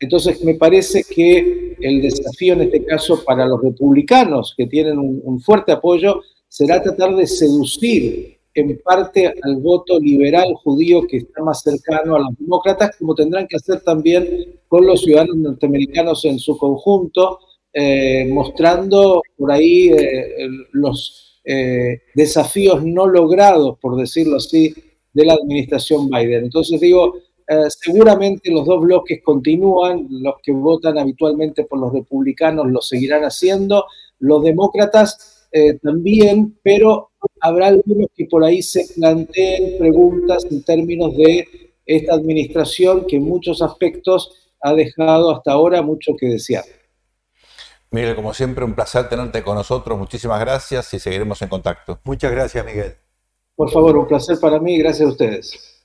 Entonces, 0.00 0.42
me 0.42 0.54
parece 0.54 1.04
que 1.04 1.76
el 1.78 2.00
desafío 2.00 2.54
en 2.54 2.62
este 2.62 2.84
caso 2.84 3.22
para 3.22 3.46
los 3.46 3.62
republicanos, 3.62 4.54
que 4.56 4.66
tienen 4.66 4.98
un, 4.98 5.40
fuerte 5.40 5.72
apoyo, 5.72 6.22
será 6.48 6.82
tratar 6.82 7.14
de 7.14 7.26
seducir 7.26 8.38
en 8.54 8.80
parte 8.82 9.32
al 9.42 9.56
voto 9.58 10.00
liberal 10.00 10.54
judío 10.54 11.06
que 11.06 11.18
está 11.18 11.42
más 11.42 11.62
cercano 11.62 12.16
a 12.16 12.20
los 12.20 12.38
demócratas, 12.38 12.96
como 12.98 13.14
tendrán 13.14 13.46
que 13.46 13.56
hacer 13.56 13.82
también 13.82 14.60
con 14.66 14.86
los 14.86 15.02
ciudadanos 15.02 15.36
norteamericanos 15.36 16.24
en 16.24 16.38
su 16.38 16.56
conjunto, 16.56 17.38
eh, 17.72 18.26
mostrando 18.32 19.22
por 19.36 19.52
ahí 19.52 19.90
eh, 19.90 20.48
los 20.72 21.40
eh, 21.44 22.00
desafíos 22.14 22.84
no 22.84 23.06
logrados, 23.06 23.78
por 23.78 23.96
decirlo 23.96 24.36
así, 24.36 24.74
de 25.12 25.24
la 25.24 25.34
administración 25.34 26.08
Biden. 26.08 26.44
Entonces 26.44 26.80
digo, 26.80 27.14
eh, 27.52 27.68
seguramente 27.68 28.48
los 28.52 28.64
dos 28.64 28.80
bloques 28.80 29.20
continúan, 29.24 30.06
los 30.08 30.34
que 30.40 30.52
votan 30.52 30.96
habitualmente 30.98 31.64
por 31.64 31.80
los 31.80 31.92
republicanos 31.92 32.70
lo 32.70 32.80
seguirán 32.80 33.24
haciendo, 33.24 33.86
los 34.20 34.44
demócratas 34.44 35.48
eh, 35.50 35.76
también, 35.82 36.60
pero 36.62 37.10
habrá 37.40 37.66
algunos 37.66 38.06
que 38.14 38.26
por 38.26 38.44
ahí 38.44 38.62
se 38.62 38.86
planteen 38.94 39.78
preguntas 39.80 40.46
en 40.48 40.62
términos 40.62 41.16
de 41.16 41.48
esta 41.86 42.14
administración 42.14 43.04
que 43.08 43.16
en 43.16 43.24
muchos 43.24 43.62
aspectos 43.62 44.52
ha 44.60 44.72
dejado 44.72 45.34
hasta 45.34 45.50
ahora 45.50 45.82
mucho 45.82 46.12
que 46.16 46.26
desear. 46.26 46.62
Miguel, 47.90 48.14
como 48.14 48.32
siempre, 48.32 48.64
un 48.64 48.76
placer 48.76 49.08
tenerte 49.08 49.42
con 49.42 49.56
nosotros. 49.56 49.98
Muchísimas 49.98 50.38
gracias 50.38 50.94
y 50.94 51.00
seguiremos 51.00 51.42
en 51.42 51.48
contacto. 51.48 51.98
Muchas 52.04 52.30
gracias, 52.30 52.64
Miguel. 52.64 52.94
Por 53.56 53.72
favor, 53.72 53.96
un 53.96 54.06
placer 54.06 54.38
para 54.38 54.60
mí 54.60 54.76
y 54.76 54.78
gracias 54.78 55.08
a 55.08 55.10
ustedes. 55.10 55.79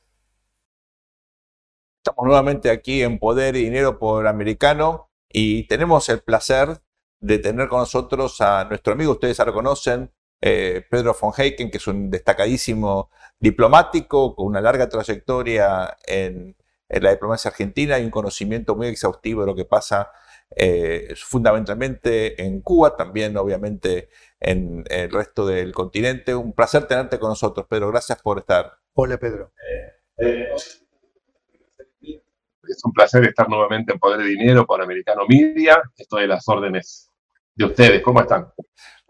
Estamos 2.07 2.27
nuevamente 2.27 2.69
aquí 2.69 3.01
en 3.01 3.17
Poder 3.17 3.55
y 3.55 3.63
Dinero 3.63 3.97
por 3.97 4.27
Americano 4.27 5.09
y 5.27 5.65
tenemos 5.67 6.07
el 6.09 6.19
placer 6.19 6.77
de 7.19 7.39
tener 7.39 7.67
con 7.67 7.79
nosotros 7.79 8.41
a 8.41 8.65
nuestro 8.65 8.93
amigo, 8.93 9.13
ustedes 9.13 9.37
ya 9.37 9.45
lo 9.45 9.55
conocen, 9.55 10.11
eh, 10.39 10.85
Pedro 10.87 11.17
von 11.19 11.33
Heiken, 11.35 11.71
que 11.71 11.77
es 11.77 11.87
un 11.87 12.11
destacadísimo 12.11 13.09
diplomático 13.39 14.35
con 14.35 14.45
una 14.45 14.61
larga 14.61 14.87
trayectoria 14.87 15.97
en, 16.05 16.55
la 16.89 17.09
diplomacia 17.09 17.49
argentina 17.49 17.97
y 17.97 18.05
un 18.05 18.11
conocimiento 18.11 18.75
muy 18.75 18.85
exhaustivo 18.85 19.41
de 19.41 19.47
lo 19.47 19.55
que 19.55 19.65
pasa 19.65 20.11
eh, 20.55 21.11
fundamentalmente 21.17 22.39
en 22.39 22.61
Cuba, 22.61 22.95
también 22.95 23.35
obviamente 23.35 24.09
en, 24.39 24.83
el 24.91 25.11
resto 25.11 25.47
del 25.47 25.73
continente. 25.73 26.35
Un 26.35 26.53
placer 26.53 26.87
tenerte 26.87 27.17
con 27.17 27.29
nosotros, 27.29 27.65
Pedro. 27.67 27.89
Gracias 27.89 28.21
por 28.21 28.37
estar. 28.37 28.73
Hola, 28.93 29.17
Pedro. 29.17 29.53
Eh, 30.19 30.51
es 32.67 32.83
un 32.83 32.91
placer 32.91 33.23
estar 33.25 33.49
nuevamente 33.49 33.93
en 33.93 33.99
Poder 33.99 34.19
de 34.19 34.27
Dinero 34.27 34.65
por 34.65 34.81
Americano 34.81 35.23
Media. 35.27 35.81
Estoy 35.97 36.23
a 36.23 36.27
las 36.27 36.47
órdenes 36.47 37.11
de 37.55 37.65
ustedes. 37.65 38.01
¿Cómo 38.01 38.21
están? 38.21 38.51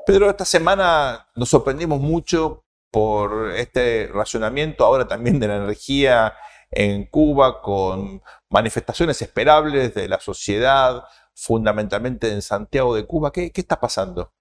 Pedro, 0.06 0.30
esta 0.30 0.46
semana 0.46 1.28
nos 1.36 1.50
sorprendimos 1.50 2.00
mucho 2.00 2.64
por 2.92 3.52
este 3.52 4.10
racionamiento 4.14 4.86
ahora 4.86 5.08
también 5.08 5.40
de 5.40 5.48
la 5.48 5.58
energía 5.58 6.34
en 6.72 7.06
Cuba 7.06 7.62
con 7.62 8.22
manifestaciones 8.50 9.22
esperables 9.22 9.94
de 9.94 10.08
la 10.08 10.20
sociedad, 10.20 11.04
fundamentalmente 11.34 12.32
en 12.32 12.42
Santiago 12.42 12.96
de 12.96 13.06
Cuba. 13.06 13.32
¿Qué, 13.32 13.52
qué 13.52 13.62
está 13.62 13.80
pasando? 13.80 14.32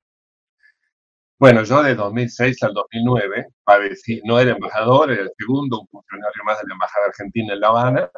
Bueno, 1.39 1.65
yo 1.65 1.83
de 1.83 1.95
2006 1.95 2.63
al 2.63 2.75
2009 2.75 3.49
padecí, 3.65 4.21
no 4.25 4.39
era 4.39 4.53
embajador, 4.53 5.11
era 5.11 5.23
el 5.23 5.31
segundo, 5.37 5.81
un 5.81 5.89
funcionario 5.89 6.45
más 6.45 6.59
de 6.59 6.69
la 6.69 6.75
Embajada 6.75 7.07
Argentina 7.07 7.55
en 7.55 7.61
La 7.61 7.69
Habana, 7.69 8.11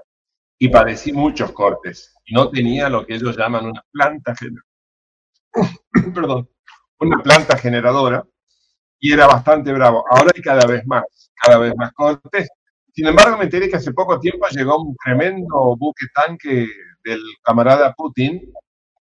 y 0.59 0.69
padecí 0.69 1.13
muchos 1.13 1.53
cortes. 1.53 2.15
No 2.31 2.51
tenía 2.51 2.89
lo 2.89 3.07
que 3.07 3.15
ellos 3.15 3.37
llaman 3.37 3.67
una 3.67 3.85
planta, 3.93 4.35
Perdón, 6.15 6.49
una 7.01 7.23
planta 7.23 7.57
generadora 7.57 8.25
y 8.99 9.13
era 9.13 9.27
bastante 9.27 9.73
bravo. 9.73 10.05
Ahora 10.11 10.33
hay 10.35 10.43
cada 10.43 10.67
vez 10.67 10.87
más, 10.87 11.05
cada 11.35 11.59
vez 11.59 11.75
más 11.77 11.93
cortes. 11.93 12.49
Sin 12.93 13.07
embargo, 13.07 13.37
me 13.37 13.45
enteré 13.45 13.69
que 13.69 13.77
hace 13.77 13.93
poco 13.93 14.19
tiempo 14.19 14.47
llegó 14.51 14.83
un 14.83 14.97
tremendo 14.97 15.77
buque 15.77 16.07
tanque 16.15 16.67
del 17.05 17.21
camarada 17.43 17.93
Putin 17.93 18.41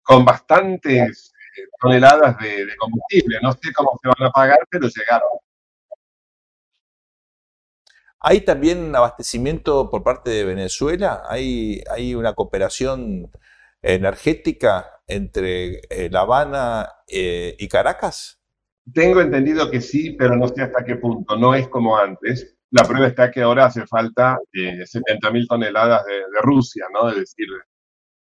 con 0.02 0.24
bastantes 0.24 1.32
eh, 1.56 1.62
toneladas 1.80 2.36
de, 2.38 2.66
de 2.66 2.76
combustible. 2.76 3.38
No 3.42 3.52
sé 3.52 3.72
cómo 3.72 3.98
se 4.02 4.08
van 4.08 4.28
a 4.28 4.32
pagar, 4.32 4.58
pero 4.68 4.88
llegaron. 4.88 5.28
¿Hay 8.20 8.40
también 8.40 8.94
abastecimiento 8.96 9.90
por 9.90 10.02
parte 10.02 10.30
de 10.30 10.44
Venezuela? 10.44 11.22
¿Hay, 11.28 12.14
una 12.14 12.34
cooperación 12.34 13.30
energética 13.82 15.02
entre 15.06 15.80
eh, 15.90 16.08
La 16.10 16.20
Habana 16.20 16.88
eh, 17.08 17.54
y 17.58 17.68
Caracas? 17.68 18.40
Tengo 18.92 19.20
entendido 19.20 19.70
que 19.70 19.80
sí, 19.80 20.12
pero 20.12 20.36
no 20.36 20.48
sé 20.48 20.62
hasta 20.62 20.84
qué 20.84 20.96
punto. 20.96 21.36
No 21.36 21.54
es 21.54 21.68
como 21.68 21.98
antes. 21.98 22.56
La 22.70 22.84
prueba 22.84 23.06
está 23.06 23.30
que 23.30 23.42
ahora 23.42 23.66
hace 23.66 23.86
falta 23.86 24.38
eh, 24.52 24.84
70.000 24.84 25.46
toneladas 25.48 26.04
de, 26.06 26.22
Rusia, 26.42 26.86
¿no? 26.92 27.10
Es 27.10 27.16
decir, 27.16 27.46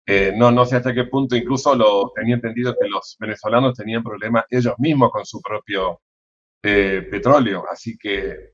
eh, 0.07 0.33
no, 0.37 0.51
no 0.51 0.65
sé 0.65 0.77
hasta 0.77 0.95
qué 0.95 1.05
punto. 1.05 1.37
Incluso 1.37 1.75
lo, 1.75 2.11
tenía 2.15 2.37
entendido 2.37 2.75
que 2.75 2.89
los 2.89 3.17
venezolanos 3.21 3.77
tenían 3.77 4.03
problemas 4.03 4.45
ellos 4.51 4.75
mismos 4.79 5.11
con 5.11 5.25
su 5.27 5.41
propio 5.43 6.01
petróleo. 6.63 7.65
Así 7.71 7.99
que 7.99 8.54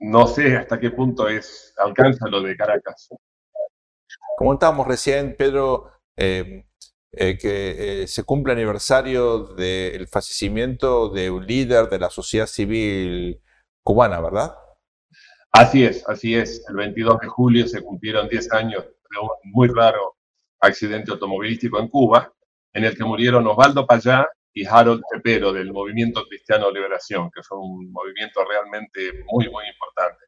no 0.00 0.26
sé 0.26 0.56
hasta 0.56 0.78
qué 0.78 0.90
punto 0.90 1.28
es 1.28 1.74
alcanza 1.76 2.28
lo 2.28 2.40
de 2.40 2.56
Caracas. 2.56 3.08
Como 4.36 4.52
estábamos 4.52 4.86
recién, 4.86 5.34
Pedro, 5.36 5.90
eh, 6.16 6.64
eh, 7.12 7.38
que 7.38 8.02
eh, 8.02 8.06
se 8.06 8.22
cumple 8.22 8.52
aniversario 8.52 9.54
del 9.54 10.06
fallecimiento 10.06 11.08
de 11.08 11.30
un 11.30 11.46
líder 11.46 11.88
de 11.88 11.98
la 11.98 12.10
sociedad 12.10 12.46
civil 12.46 13.40
cubana, 13.82 14.20
¿verdad? 14.20 14.54
Así 15.50 15.84
es, 15.84 16.08
así 16.08 16.34
es. 16.34 16.64
El 16.68 16.76
22 16.76 17.20
de 17.20 17.26
julio 17.26 17.66
se 17.66 17.82
cumplieron 17.82 18.28
10 18.28 18.52
años 18.52 18.84
de 18.84 19.20
un 19.20 19.28
muy 19.52 19.68
raro 19.68 20.16
accidente 20.60 21.10
automovilístico 21.10 21.80
en 21.80 21.88
Cuba, 21.88 22.32
en 22.72 22.84
el 22.84 22.96
que 22.96 23.04
murieron 23.04 23.46
Osvaldo 23.46 23.86
Payá 23.86 24.28
y 24.58 24.66
Harold 24.66 25.02
Cepero 25.08 25.52
del 25.52 25.72
Movimiento 25.72 26.24
Cristiano 26.26 26.68
Liberación, 26.72 27.30
que 27.32 27.42
fue 27.44 27.58
un 27.58 27.92
movimiento 27.92 28.44
realmente 28.44 29.24
muy, 29.30 29.48
muy 29.48 29.64
importante. 29.68 30.24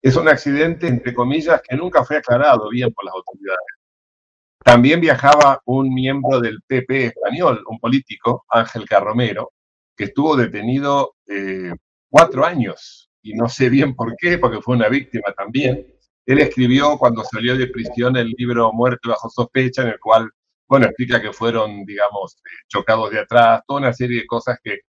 Es 0.00 0.16
un 0.16 0.28
accidente, 0.28 0.86
entre 0.86 1.12
comillas, 1.12 1.60
que 1.60 1.76
nunca 1.76 2.02
fue 2.02 2.16
aclarado 2.16 2.70
bien 2.70 2.90
por 2.94 3.04
las 3.04 3.14
autoridades. 3.14 3.66
También 4.64 4.98
viajaba 5.00 5.60
un 5.66 5.92
miembro 5.92 6.40
del 6.40 6.62
PP 6.66 7.06
español, 7.06 7.62
un 7.68 7.78
político, 7.78 8.46
Ángel 8.48 8.86
Carromero, 8.88 9.52
que 9.94 10.04
estuvo 10.04 10.36
detenido 10.36 11.16
eh, 11.26 11.72
cuatro 12.08 12.46
años 12.46 13.10
y 13.20 13.34
no 13.34 13.46
sé 13.48 13.68
bien 13.68 13.94
por 13.94 14.16
qué, 14.16 14.38
porque 14.38 14.62
fue 14.62 14.76
una 14.76 14.88
víctima 14.88 15.34
también. 15.36 15.86
Él 16.24 16.38
escribió 16.38 16.96
cuando 16.96 17.22
salió 17.24 17.58
de 17.58 17.66
prisión 17.66 18.16
el 18.16 18.32
libro 18.38 18.72
Muerte 18.72 19.08
bajo 19.08 19.28
sospecha, 19.28 19.82
en 19.82 19.88
el 19.88 20.00
cual, 20.00 20.30
bueno, 20.68 20.86
explica 20.86 21.20
que 21.20 21.32
fueron, 21.32 21.84
digamos, 21.84 22.36
eh, 22.36 22.64
chocados 22.68 23.10
de 23.10 23.20
atrás, 23.20 23.62
toda 23.66 23.80
una 23.80 23.92
serie 23.92 24.20
de 24.20 24.26
cosas 24.26 24.58
que 24.62 24.80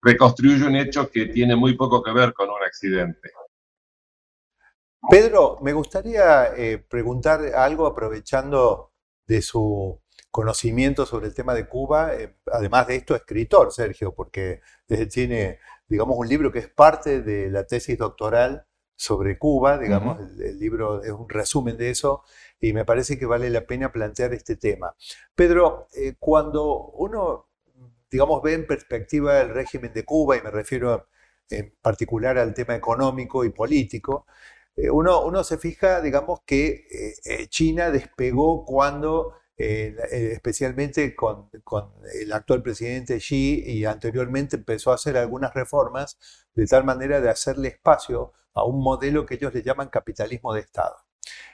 reconstruye 0.00 0.64
un 0.66 0.76
hecho 0.76 1.10
que 1.10 1.26
tiene 1.26 1.54
muy 1.54 1.76
poco 1.76 2.02
que 2.02 2.12
ver 2.12 2.32
con 2.32 2.50
un 2.50 2.62
accidente. 2.64 3.30
Pedro, 5.08 5.58
me 5.62 5.72
gustaría 5.72 6.54
eh, 6.56 6.78
preguntar 6.78 7.40
algo 7.54 7.86
aprovechando 7.86 8.92
de 9.26 9.42
su 9.42 10.00
conocimiento 10.30 11.06
sobre 11.06 11.26
el 11.26 11.34
tema 11.34 11.54
de 11.54 11.68
Cuba, 11.68 12.14
eh, 12.14 12.36
además 12.50 12.86
de 12.86 12.96
esto, 12.96 13.14
escritor, 13.14 13.72
Sergio, 13.72 14.14
porque 14.14 14.60
tiene, 15.10 15.58
digamos, 15.88 16.16
un 16.18 16.28
libro 16.28 16.50
que 16.50 16.60
es 16.60 16.68
parte 16.68 17.22
de 17.22 17.50
la 17.50 17.64
tesis 17.64 17.98
doctoral 17.98 18.66
sobre 18.96 19.38
Cuba, 19.38 19.78
digamos, 19.78 20.18
el, 20.38 20.58
libro 20.58 21.02
es 21.02 21.10
un 21.10 21.28
resumen 21.28 21.76
de 21.76 21.90
eso 21.90 22.22
y 22.60 22.72
me 22.72 22.84
parece 22.84 23.18
que 23.18 23.26
vale 23.26 23.50
la 23.50 23.66
pena 23.66 23.92
plantear 23.92 24.32
este 24.34 24.56
tema. 24.56 24.94
Pedro, 25.34 25.88
eh, 25.94 26.14
cuando 26.18 26.90
uno, 26.94 27.48
digamos, 28.10 28.42
ve 28.42 28.54
en 28.54 28.66
perspectiva 28.66 29.40
el 29.40 29.50
régimen 29.50 29.92
de 29.92 30.04
Cuba, 30.04 30.36
y 30.36 30.42
me 30.42 30.50
refiero 30.50 31.08
en 31.50 31.74
particular 31.82 32.38
al 32.38 32.54
tema 32.54 32.74
económico 32.74 33.44
y 33.44 33.50
político, 33.50 34.26
eh, 34.76 34.90
uno, 34.90 35.24
uno, 35.24 35.44
se 35.44 35.58
fija, 35.58 36.00
digamos, 36.00 36.40
que 36.46 36.86
eh, 37.24 37.46
China 37.48 37.90
despegó 37.90 38.64
cuando 38.64 39.34
especialmente 40.10 41.14
con, 41.14 41.48
con, 41.64 41.92
el 42.14 42.32
actual 42.32 42.62
presidente 42.62 43.18
Xi 43.18 43.62
y 43.66 43.84
anteriormente 43.84 44.56
empezó 44.56 44.92
a 44.92 44.96
hacer 44.96 45.16
algunas 45.16 45.54
reformas 45.54 46.18
de 46.54 46.66
tal 46.66 46.84
manera 46.84 47.20
de 47.20 47.30
hacerle 47.30 47.68
espacio 47.68 48.32
a 48.54 48.64
un 48.64 48.82
modelo 48.82 49.24
que 49.26 49.34
ellos 49.34 49.54
le 49.54 49.62
llaman 49.62 49.88
capitalismo 49.88 50.52
de 50.52 50.60
Estado. 50.60 50.96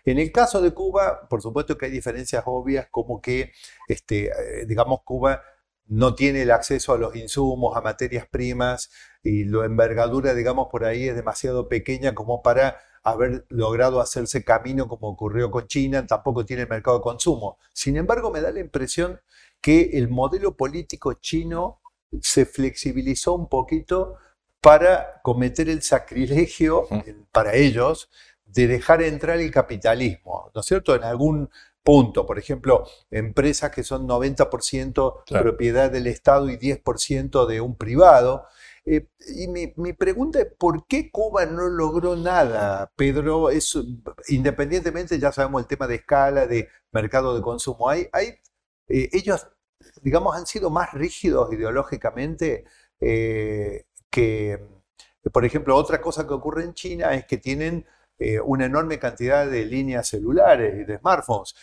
En 0.04 0.18
el 0.18 0.32
caso 0.32 0.60
de 0.60 0.72
Cuba, 0.72 1.28
por 1.28 1.42
supuesto 1.42 1.76
que 1.76 1.86
hay 1.86 1.92
diferencias 1.92 2.42
obvias, 2.46 2.88
como 2.90 3.20
que, 3.20 3.52
este, 3.86 4.26
eh, 4.26 4.66
digamos, 4.66 5.02
Cuba 5.02 5.42
no 5.86 6.14
tiene 6.14 6.42
el 6.42 6.50
acceso 6.50 6.92
a 6.92 6.98
los 6.98 7.16
insumos, 7.16 7.76
a 7.76 7.80
materias 7.80 8.26
primas, 8.26 8.90
y 9.22 9.44
la 9.44 9.64
envergadura, 9.64 10.34
digamos, 10.34 10.68
por 10.70 10.84
ahí 10.84 11.08
es 11.08 11.16
demasiado 11.16 11.68
pequeña 11.68 12.14
como 12.14 12.42
para 12.42 12.78
haber 13.02 13.46
logrado 13.48 14.00
hacerse 14.00 14.44
camino 14.44 14.88
como 14.88 15.08
ocurrió 15.08 15.50
con 15.50 15.66
China, 15.66 16.06
tampoco 16.06 16.44
tiene 16.44 16.62
el 16.62 16.68
mercado 16.68 16.98
de 16.98 17.02
consumo. 17.02 17.58
Sin 17.72 17.96
embargo, 17.96 18.30
me 18.30 18.40
da 18.40 18.50
la 18.50 18.60
impresión 18.60 19.20
que 19.60 19.90
el 19.94 20.08
modelo 20.08 20.56
político 20.56 21.14
chino 21.14 21.80
se 22.20 22.46
flexibilizó 22.46 23.34
un 23.34 23.48
poquito 23.48 24.16
para 24.60 25.20
cometer 25.22 25.68
el 25.68 25.82
sacrilegio, 25.82 26.86
para 27.32 27.54
ellos, 27.54 28.08
de 28.44 28.66
dejar 28.66 29.02
entrar 29.02 29.38
el 29.38 29.50
capitalismo, 29.50 30.50
¿no 30.54 30.60
es 30.60 30.66
cierto? 30.66 30.94
En 30.94 31.04
algún 31.04 31.50
punto, 31.82 32.26
por 32.26 32.38
ejemplo, 32.38 32.86
empresas 33.10 33.70
que 33.70 33.82
son 33.82 34.06
90% 34.06 35.22
propiedad 35.26 35.90
del 35.90 36.06
Estado 36.06 36.50
y 36.50 36.58
10% 36.58 37.46
de 37.46 37.60
un 37.60 37.76
privado. 37.76 38.46
Eh, 38.90 39.06
y 39.36 39.48
mi, 39.48 39.92
pregunta 39.92 40.40
es, 40.40 40.46
¿por 40.58 40.86
qué 40.86 41.10
Cuba 41.10 41.44
no 41.44 41.68
logró 41.68 42.16
nada, 42.16 42.90
Pedro? 42.96 43.50
Es, 43.50 43.78
independientemente, 44.28 45.18
ya 45.18 45.30
sabemos 45.30 45.60
el 45.60 45.68
tema 45.68 45.86
de 45.86 45.96
escala, 45.96 46.46
de 46.46 46.70
mercado 46.90 47.36
de 47.36 47.42
consumo, 47.42 47.90
hay, 47.90 48.08
hay 48.12 48.28
eh, 48.88 49.10
ellos, 49.12 49.46
digamos, 50.00 50.34
han 50.34 50.46
sido 50.46 50.70
más 50.70 50.94
rígidos 50.94 51.52
ideológicamente 51.52 52.64
eh, 52.98 53.84
que, 54.08 54.58
por 55.32 55.44
ejemplo, 55.44 55.76
otra 55.76 56.00
cosa 56.00 56.26
que 56.26 56.32
ocurre 56.32 56.64
en 56.64 56.72
China 56.72 57.12
es 57.14 57.26
que 57.26 57.36
tienen 57.36 57.86
una 58.46 58.66
enorme 58.66 58.98
cantidad 58.98 59.46
de 59.46 59.64
líneas 59.64 60.08
celulares 60.08 60.74
y 60.80 60.84
de 60.84 60.98
smartphones. 60.98 61.54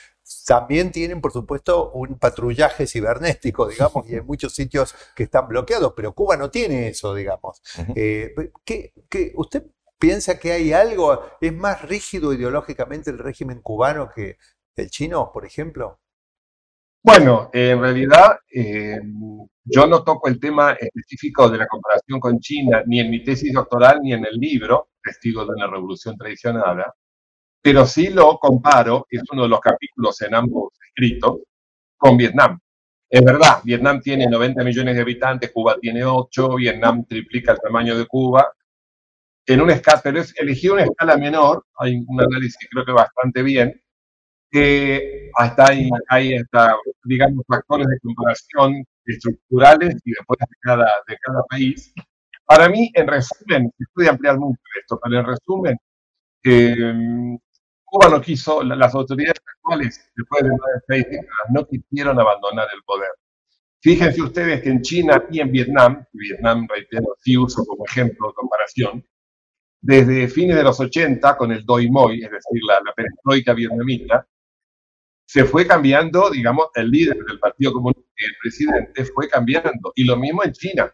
También 0.46 0.92
tienen, 0.92 1.22
por 1.22 1.32
supuesto, 1.32 1.92
un 1.92 2.18
patrullaje 2.18 2.88
cibernético, 2.88 3.68
digamos, 3.68 4.10
y 4.10 4.16
hay 4.16 4.22
muchos 4.26 4.54
sitios 4.54 4.96
que 5.16 5.24
están 5.24 5.48
bloqueados, 5.48 5.94
pero 5.96 6.14
Cuba 6.14 6.36
no 6.36 6.50
tiene 6.50 6.88
eso, 6.88 7.14
digamos. 7.14 7.62
Eh, 7.96 8.34
¿qué, 8.64 8.94
usted 9.36 9.66
piensa 10.00 10.40
que 10.40 10.52
hay 10.52 10.74
algo, 10.74 11.22
es 11.40 11.54
más 11.54 11.82
rígido 11.84 12.34
ideológicamente 12.34 13.12
el 13.12 13.20
régimen 13.20 13.62
cubano 13.62 14.10
que 14.14 14.38
el 14.76 14.90
chino, 14.90 15.32
por 15.32 15.46
ejemplo? 15.46 16.00
Bueno, 17.04 17.52
en 17.54 17.80
realidad 17.80 18.40
eh, 18.52 19.00
yo 19.64 19.86
no 19.86 20.04
toco 20.04 20.28
el 20.28 20.40
tema 20.40 20.74
específico 20.74 21.48
de 21.50 21.60
la 21.60 21.68
comparación 21.68 22.20
con 22.20 22.40
China, 22.40 22.84
ni 22.88 23.00
en 23.00 23.12
mi 23.12 23.24
tesis 23.24 23.54
doctoral, 23.54 24.00
ni 24.02 24.14
en 24.14 24.26
el 24.26 24.40
libro, 24.40 24.90
Testigos 25.04 25.48
de 25.48 25.54
una 25.54 25.68
Revolución 25.68 26.18
Traicionada, 26.18 26.96
pero 27.66 27.84
sí 27.88 28.10
lo 28.10 28.38
comparo, 28.38 29.08
es 29.10 29.24
uno 29.32 29.42
de 29.42 29.50
los 29.50 29.60
capítulos 29.60 30.22
en 30.22 30.36
ambos 30.36 30.74
escritos, 30.88 31.40
con 31.98 32.16
Vietnam. 32.16 32.60
Es 33.10 33.26
verdad, 33.26 33.62
Vietnam 33.64 34.00
tiene 34.02 34.28
90 34.28 34.64
millones 34.64 34.96
de 34.96 35.02
habitantes, 35.02 35.52
Cuba 35.52 35.76
tiene 35.82 36.06
8, 36.06 36.58
Vietnam 36.58 37.04
triplica 37.06 37.54
el 37.54 37.58
tamaño 37.58 37.98
de 37.98 38.06
Cuba. 38.06 38.54
En 39.48 39.62
una 39.62 39.74
escala, 39.74 40.00
pero 40.04 40.20
es 40.20 40.32
elegí 40.38 40.70
una 40.70 40.84
escala 40.84 41.18
menor, 41.18 41.66
hay 41.80 41.96
un 42.08 42.22
análisis 42.22 42.68
creo 42.70 42.86
que 42.86 42.92
bastante 42.92 43.42
bien, 43.42 43.82
que 44.52 45.32
hasta 45.36 45.72
hay, 45.72 45.90
hay 46.10 46.36
hasta, 46.36 46.76
digamos, 47.04 47.44
factores 47.48 47.88
de 47.88 48.00
comparación 48.00 48.86
estructurales 49.06 49.96
y 50.06 50.12
después 50.12 50.38
de 50.40 50.56
cada, 50.62 50.92
de 51.08 51.18
cada 51.20 51.42
país. 51.50 51.92
Para 52.46 52.70
mí, 52.70 52.92
en 52.94 53.08
resumen, 53.08 53.72
estoy 53.80 54.08
ampliar 54.08 54.38
mucho 54.38 54.62
esto, 54.80 55.00
pero 55.04 55.20
en 55.20 55.26
resumen, 55.26 55.78
eh, 56.44 57.40
Cuba 57.96 58.10
no 58.10 58.22
quiso, 58.22 58.62
las 58.62 58.94
autoridades 58.94 59.42
actuales, 59.56 60.12
después 60.16 60.44
de 60.44 60.50
nueve 60.50 60.82
seis 60.88 61.06
décadas, 61.06 61.48
no 61.54 61.66
quisieron 61.66 62.20
abandonar 62.20 62.68
el 62.76 62.84
poder. 62.84 63.10
Fíjense 63.82 64.22
ustedes 64.22 64.62
que 64.62 64.70
en 64.70 64.82
China 64.82 65.24
y 65.32 65.40
en 65.40 65.52
Vietnam, 65.52 66.06
Vietnam, 66.12 66.68
reitero, 66.68 67.16
sí 67.22 67.38
uso 67.38 67.64
como 67.66 67.86
ejemplo 67.86 68.28
de 68.28 68.34
comparación, 68.34 69.06
desde 69.82 70.28
fines 70.28 70.58
de 70.58 70.64
los 70.64 70.78
80, 70.80 71.38
con 71.38 71.52
el 71.54 71.64
Doi 71.64 71.90
Moi, 71.90 72.16
es 72.16 72.32
decir, 72.32 72.62
la, 72.68 72.82
la 72.84 72.92
perestroika 72.94 73.54
vietnamita, 73.54 74.28
se 75.26 75.46
fue 75.46 75.66
cambiando, 75.66 76.30
digamos, 76.32 76.68
el 76.76 76.90
líder 76.90 77.18
del 77.18 77.40
Partido 77.40 77.74
Comunista 77.74 78.06
el 78.18 78.36
presidente 78.42 79.06
fue 79.06 79.30
cambiando. 79.30 79.92
Y 79.96 80.06
lo 80.06 80.18
mismo 80.18 80.44
en 80.44 80.52
China. 80.54 80.94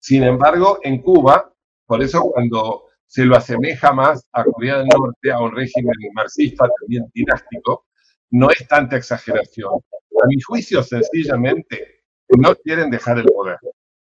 Sin 0.00 0.22
embargo, 0.22 0.80
en 0.82 1.00
Cuba, 1.02 1.52
por 1.86 2.02
eso 2.02 2.22
cuando 2.22 2.84
se 3.12 3.26
lo 3.26 3.36
asemeja 3.36 3.92
más 3.92 4.26
a 4.32 4.42
Corea 4.42 4.78
del 4.78 4.88
Norte, 4.88 5.30
a 5.30 5.38
un 5.38 5.54
régimen 5.54 5.92
marxista 6.14 6.66
también 6.80 7.04
dinástico, 7.12 7.84
no 8.30 8.48
es 8.48 8.66
tanta 8.66 8.96
exageración. 8.96 9.74
A 10.22 10.26
mi 10.28 10.40
juicio, 10.40 10.82
sencillamente, 10.82 12.04
no 12.38 12.54
quieren 12.54 12.88
dejar 12.88 13.18
el 13.18 13.26
poder. 13.26 13.58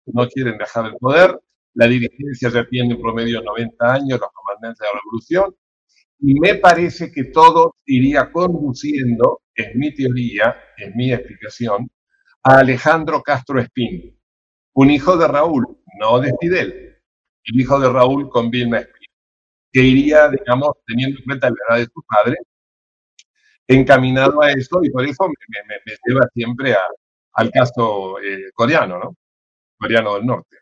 No 0.05 0.27
quieren 0.27 0.59
dejar 0.59 0.85
el 0.85 0.95
poder. 0.97 1.39
La 1.73 1.87
dirigencia 1.87 2.49
ya 2.49 2.67
tiene 2.69 2.93
en 2.93 3.01
promedio 3.01 3.41
90 3.41 3.93
años, 3.93 4.19
los 4.19 4.29
comandantes 4.31 4.77
de 4.77 4.85
la 4.85 4.99
revolución, 4.99 5.55
y 6.19 6.39
me 6.39 6.55
parece 6.55 7.11
que 7.11 7.23
todo 7.23 7.77
iría 7.87 8.31
conduciendo, 8.31 9.41
es 9.55 9.73
mi 9.73 9.91
teoría, 9.91 10.55
es 10.77 10.95
mi 10.95 11.11
explicación, 11.11 11.89
a 12.43 12.59
Alejandro 12.59 13.23
Castro 13.23 13.59
Espín, 13.59 14.15
un 14.73 14.91
hijo 14.91 15.17
de 15.17 15.27
Raúl, 15.27 15.65
no 15.99 16.19
de 16.19 16.31
Fidel, 16.39 16.89
el 17.51 17.59
hijo 17.59 17.79
de 17.79 17.89
Raúl 17.89 18.29
con 18.29 18.49
Vilma 18.49 18.79
Espín, 18.79 18.98
que 19.71 19.81
iría, 19.81 20.29
digamos, 20.29 20.71
teniendo 20.85 21.19
en 21.19 21.25
cuenta 21.25 21.49
la 21.49 21.55
edad 21.69 21.85
de 21.85 21.91
su 21.93 22.01
padre, 22.07 22.37
encaminado 23.67 24.41
a 24.41 24.51
eso 24.51 24.79
y 24.83 24.89
por 24.89 25.05
eso 25.05 25.27
me, 25.27 25.95
lleva 26.05 26.27
siempre 26.33 26.75
al 27.33 27.51
caso 27.51 28.19
eh, 28.19 28.51
coreano, 28.53 28.97
¿no? 28.99 29.15
Coreano 29.77 30.15
del 30.15 30.25
Norte. 30.25 30.57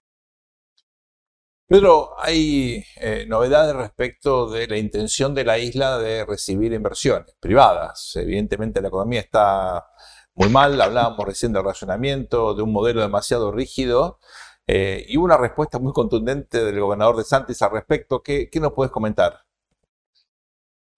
Pedro, 1.69 2.15
hay 2.17 2.81
eh, 2.95 3.25
novedades 3.27 3.75
respecto 3.75 4.49
de 4.49 4.67
la 4.67 4.77
intención 4.77 5.35
de 5.35 5.43
la 5.43 5.57
isla 5.57 5.97
de 5.97 6.25
recibir 6.25 6.71
inversiones 6.71 7.35
privadas. 7.41 8.13
Evidentemente 8.15 8.81
la 8.81 8.87
economía 8.87 9.19
está 9.19 9.85
muy 10.33 10.49
mal, 10.49 10.79
hablábamos 10.79 11.25
recién 11.25 11.51
del 11.51 11.65
racionamiento, 11.65 12.53
de 12.53 12.61
un 12.61 12.71
modelo 12.71 13.01
demasiado 13.01 13.51
rígido, 13.51 14.19
eh, 14.67 15.05
y 15.07 15.17
una 15.17 15.37
respuesta 15.37 15.79
muy 15.79 15.93
contundente 15.93 16.63
del 16.63 16.79
gobernador 16.79 17.15
de 17.15 17.23
Santis 17.23 17.61
al 17.61 17.71
respecto. 17.71 18.21
¿Qué, 18.21 18.49
qué 18.51 18.59
nos 18.59 18.73
puedes 18.73 18.91
comentar? 18.91 19.47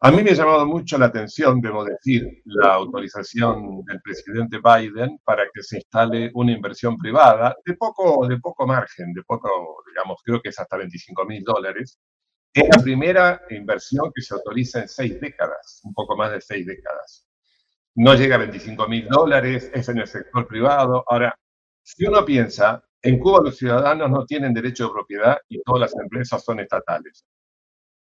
A 0.01 0.12
mí 0.12 0.23
me 0.23 0.32
ha 0.32 0.34
llamado 0.34 0.65
mucho 0.65 0.97
la 0.97 1.08
atención, 1.08 1.60
debo 1.60 1.84
decir, 1.84 2.25
la 2.45 2.75
autorización 2.75 3.84
del 3.84 4.01
presidente 4.01 4.60
Biden 4.63 5.19
para 5.25 5.43
que 5.53 5.62
se 5.62 5.75
instale 5.75 6.32
una 6.36 6.53
inversión 6.53 6.97
privada 6.97 7.53
de 7.65 7.75
poco, 7.75 8.25
de 8.25 8.39
poco 8.39 8.65
margen, 8.65 9.12
de 9.13 9.21
poco, 9.23 9.49
digamos, 9.88 10.21
creo 10.23 10.41
que 10.41 10.49
es 10.49 10.60
hasta 10.60 10.77
25 10.77 11.25
mil 11.25 11.43
dólares. 11.43 11.99
Es 12.53 12.63
la 12.73 12.82
primera 12.82 13.41
inversión 13.49 14.10
que 14.15 14.21
se 14.21 14.34
autoriza 14.34 14.79
en 14.79 14.88
seis 14.88 15.19
décadas, 15.19 15.82
un 15.84 15.93
poco 15.93 16.15
más 16.15 16.32
de 16.32 16.39
seis 16.39 16.65
décadas. 16.65 17.27
no 17.95 18.15
llega 18.15 18.36
a 18.36 18.39
25 18.39 18.88
mil 18.88 19.08
dólares, 19.10 19.69
es 19.73 19.89
en 19.89 19.97
el 19.99 20.08
sector 20.08 20.47
privado. 20.47 21.03
Ahora, 21.08 21.36
si 21.84 22.05
uno 22.05 22.23
piensa, 22.23 22.84
en 23.01 23.19
Cuba 23.19 23.41
los 23.43 23.57
ciudadanos 23.57 24.09
no 24.09 24.25
tienen 24.25 24.53
derecho 24.53 24.88
de 24.88 24.93
propiedad 24.93 25.38
y 25.47 25.62
todas 25.62 25.81
las 25.81 25.95
empresas 26.01 26.43
son 26.43 26.59
estatales. 26.59 27.25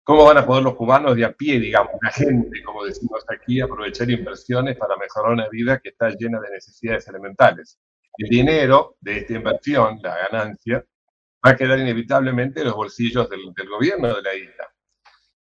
¿Cómo 0.04 0.24
van 0.24 0.38
a 0.38 0.46
poder 0.46 0.62
los 0.62 0.76
cubanos 0.76 1.16
de 1.16 1.24
a 1.24 1.32
pie, 1.32 1.58
digamos, 1.58 1.94
la 2.00 2.12
gente, 2.12 2.62
como 2.64 2.84
decimos 2.84 3.24
aquí, 3.28 3.60
aprovechar 3.60 4.08
inversiones 4.08 4.76
para 4.76 4.96
mejorar 4.96 5.32
una 5.32 5.48
vida 5.48 5.80
que 5.80 5.88
está 5.88 6.10
llena 6.10 6.38
de 6.40 6.50
necesidades 6.50 7.08
elementales? 7.08 7.80
El 8.16 8.28
dinero 8.28 8.96
de 9.00 9.18
esta 9.18 9.32
inversión, 9.32 9.98
la 10.00 10.16
ganancia, 10.30 10.84
va 11.44 11.50
a 11.50 11.56
quedar 11.56 11.80
inevitablemente 11.80 12.60
en 12.60 12.66
los 12.68 12.76
bolsillos 12.76 13.28
del, 13.28 13.52
gobierno 13.68 14.14
de 14.14 14.22
la 14.22 14.34
isla. 14.36 14.72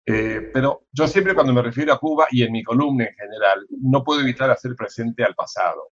Eh, 0.06 0.50
pero 0.52 0.86
yo 0.92 1.08
siempre 1.08 1.34
cuando 1.34 1.52
me 1.52 1.62
refiero 1.62 1.92
a 1.92 1.98
Cuba 1.98 2.26
y 2.30 2.44
en 2.44 2.52
mi 2.52 2.62
columna 2.62 3.04
en 3.04 3.14
general, 3.16 3.66
no 3.80 4.04
puedo 4.04 4.20
evitar 4.20 4.48
hacer 4.48 4.76
presente 4.76 5.24
al 5.24 5.34
pasado. 5.34 5.90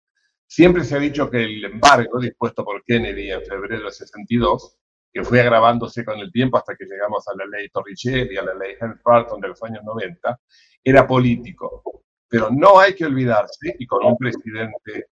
Siempre 0.47 0.85
se 0.85 0.97
ha 0.97 0.99
dicho 0.99 1.31
que 1.31 1.45
el 1.45 1.65
embargo 1.65 2.21
dispuesto 2.21 2.65
por 2.65 2.85
Kennedy 2.85 3.31
en 3.31 3.43
febrero 3.43 3.85
del 3.85 3.93
62 3.93 4.79
que 5.15 5.23
fue 5.23 5.41
agravándose 5.41 6.05
con 6.05 6.19
el 6.19 6.33
tiempo 6.33 6.59
hasta 6.59 6.75
que 6.75 6.87
llegamos 6.87 7.27
a 7.29 7.37
la 7.37 7.47
ley 7.47 7.69
Torricelli, 7.69 8.37
a 8.37 8.43
la 8.43 8.55
ley 8.55 8.75
Helms-Burton 8.81 9.41
de 9.41 9.49
los 9.49 9.63
años 9.63 9.85
90, 9.85 10.41
era 10.83 11.07
político. 11.07 11.85
Pero 12.29 12.51
no 12.51 12.81
hay 12.81 12.95
que 12.95 13.05
olvidarse, 13.05 13.77
y 13.79 13.87
con 13.87 14.05
un 14.05 14.17
presidente 14.19 15.11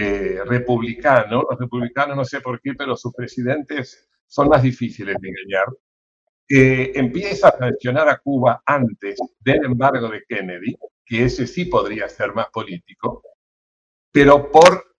eh, 0.00 0.40
republicano, 0.44 1.46
los 1.48 1.60
republicanos 1.60 2.16
no 2.16 2.24
sé 2.24 2.40
por 2.40 2.60
qué, 2.60 2.74
pero 2.74 2.96
sus 2.96 3.14
presidentes 3.14 4.08
son 4.26 4.48
más 4.48 4.64
difíciles 4.64 5.16
de 5.20 5.28
engañar, 5.28 5.66
que 6.48 6.90
empieza 6.96 7.48
a 7.48 7.56
sancionar 7.56 8.08
a 8.08 8.18
Cuba 8.18 8.60
antes 8.66 9.16
del 9.38 9.64
embargo 9.64 10.08
de 10.08 10.24
Kennedy, 10.28 10.76
que 11.04 11.24
ese 11.24 11.46
sí 11.46 11.66
podría 11.66 12.08
ser 12.08 12.34
más 12.34 12.48
político, 12.50 13.22
pero 14.16 14.50
por, 14.50 14.94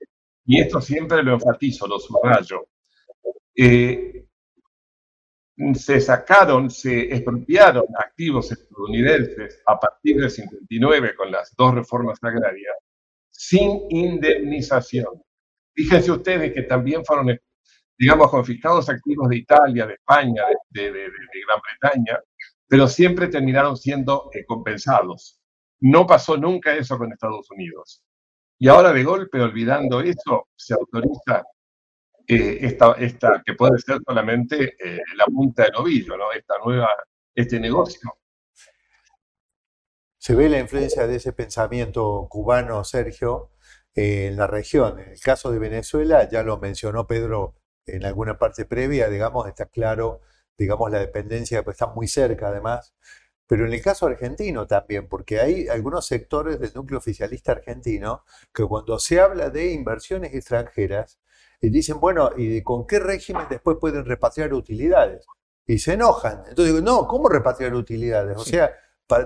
y 0.45 0.61
esto 0.61 0.79
siempre 0.79 1.23
lo 1.23 1.33
enfatizo, 1.33 1.87
lo 1.87 1.97
subrayo, 1.97 2.67
eh, 3.55 4.27
se 5.73 5.99
sacaron, 5.99 6.69
se 6.69 7.15
expropiaron 7.15 7.85
activos 7.97 8.51
estadounidenses 8.51 9.59
a 9.65 9.79
partir 9.79 10.17
del 10.17 10.29
59 10.29 11.15
con 11.15 11.31
las 11.31 11.51
dos 11.57 11.73
reformas 11.73 12.19
agrarias 12.21 12.75
sin 13.31 13.87
indemnización. 13.89 15.19
Fíjense 15.73 16.11
ustedes 16.11 16.53
que 16.53 16.61
también 16.61 17.03
fueron, 17.03 17.35
digamos, 17.97 18.29
confiscados 18.29 18.87
activos 18.87 19.29
de 19.29 19.37
Italia, 19.37 19.87
de 19.87 19.95
España, 19.95 20.43
de, 20.69 20.91
Gran 20.91 21.59
Bretaña, 21.81 22.19
pero 22.67 22.87
siempre 22.87 23.29
terminaron 23.29 23.77
siendo 23.77 24.29
eh, 24.31 24.45
compensados. 24.45 25.39
No 25.79 26.05
pasó 26.05 26.37
nunca 26.37 26.75
eso 26.75 26.99
con 26.99 27.11
Estados 27.11 27.49
Unidos. 27.49 28.03
Y 28.59 28.67
ahora 28.67 28.91
de 28.91 29.03
golpe, 29.03 29.39
olvidando 29.39 30.01
eso, 30.01 30.47
se 30.55 30.73
autoriza 30.73 31.43
eh, 32.27 32.57
esta, 32.61 32.93
esta, 32.93 33.43
que 33.45 33.53
puede 33.53 33.77
ser 33.79 33.99
solamente 34.05 34.75
eh, 34.83 35.01
la 35.15 35.25
punta 35.25 35.63
del 35.63 35.75
ovillo, 35.75 36.17
¿no? 36.17 36.31
Esta 36.31 36.55
nueva, 36.65 36.89
este 37.35 37.59
negocio. 37.59 38.17
Se 40.17 40.35
ve 40.35 40.49
la 40.49 40.59
influencia 40.59 41.07
de 41.07 41.15
ese 41.17 41.33
pensamiento 41.33 42.27
cubano, 42.29 42.83
Sergio, 42.83 43.51
en 43.95 44.35
la 44.35 44.47
región. 44.47 44.99
En 44.99 45.11
el 45.11 45.19
caso 45.19 45.51
de 45.51 45.59
Venezuela, 45.59 46.27
ya 46.29 46.43
lo 46.43 46.57
mencionó 46.57 47.07
Pedro 47.07 47.55
en 47.85 48.05
alguna 48.05 48.37
parte 48.37 48.65
previa, 48.65 49.09
digamos, 49.09 49.47
está 49.47 49.67
claro, 49.67 50.21
digamos, 50.57 50.91
la 50.91 50.99
dependencia, 50.99 51.63
pues 51.63 51.75
está 51.75 51.87
muy 51.87 52.07
cerca 52.07 52.49
además. 52.49 52.93
Pero 53.47 53.65
en 53.65 53.73
el 53.73 53.81
caso 53.81 54.05
argentino 54.07 54.67
también, 54.67 55.07
porque 55.07 55.39
hay 55.39 55.67
algunos 55.69 56.05
sectores 56.05 56.59
del 56.59 56.71
núcleo 56.75 56.99
oficialista 56.99 57.53
argentino 57.53 58.25
que 58.53 58.63
cuando 58.63 58.99
se 58.99 59.19
habla 59.19 59.49
de 59.49 59.71
inversiones 59.71 60.33
extranjeras, 60.33 61.19
y 61.61 61.69
dicen, 61.69 61.99
bueno, 61.99 62.31
¿y 62.37 62.61
con 62.61 62.85
qué 62.85 62.99
régimen 62.99 63.47
después 63.49 63.77
pueden 63.79 64.05
repatriar 64.05 64.53
utilidades? 64.53 65.25
Y 65.65 65.79
se 65.79 65.93
enojan. 65.93 66.43
Entonces 66.47 66.73
digo, 66.73 66.85
no, 66.85 67.07
¿cómo 67.07 67.29
repatriar 67.29 67.73
utilidades? 67.73 68.37
O 68.37 68.43
sea, 68.45 68.71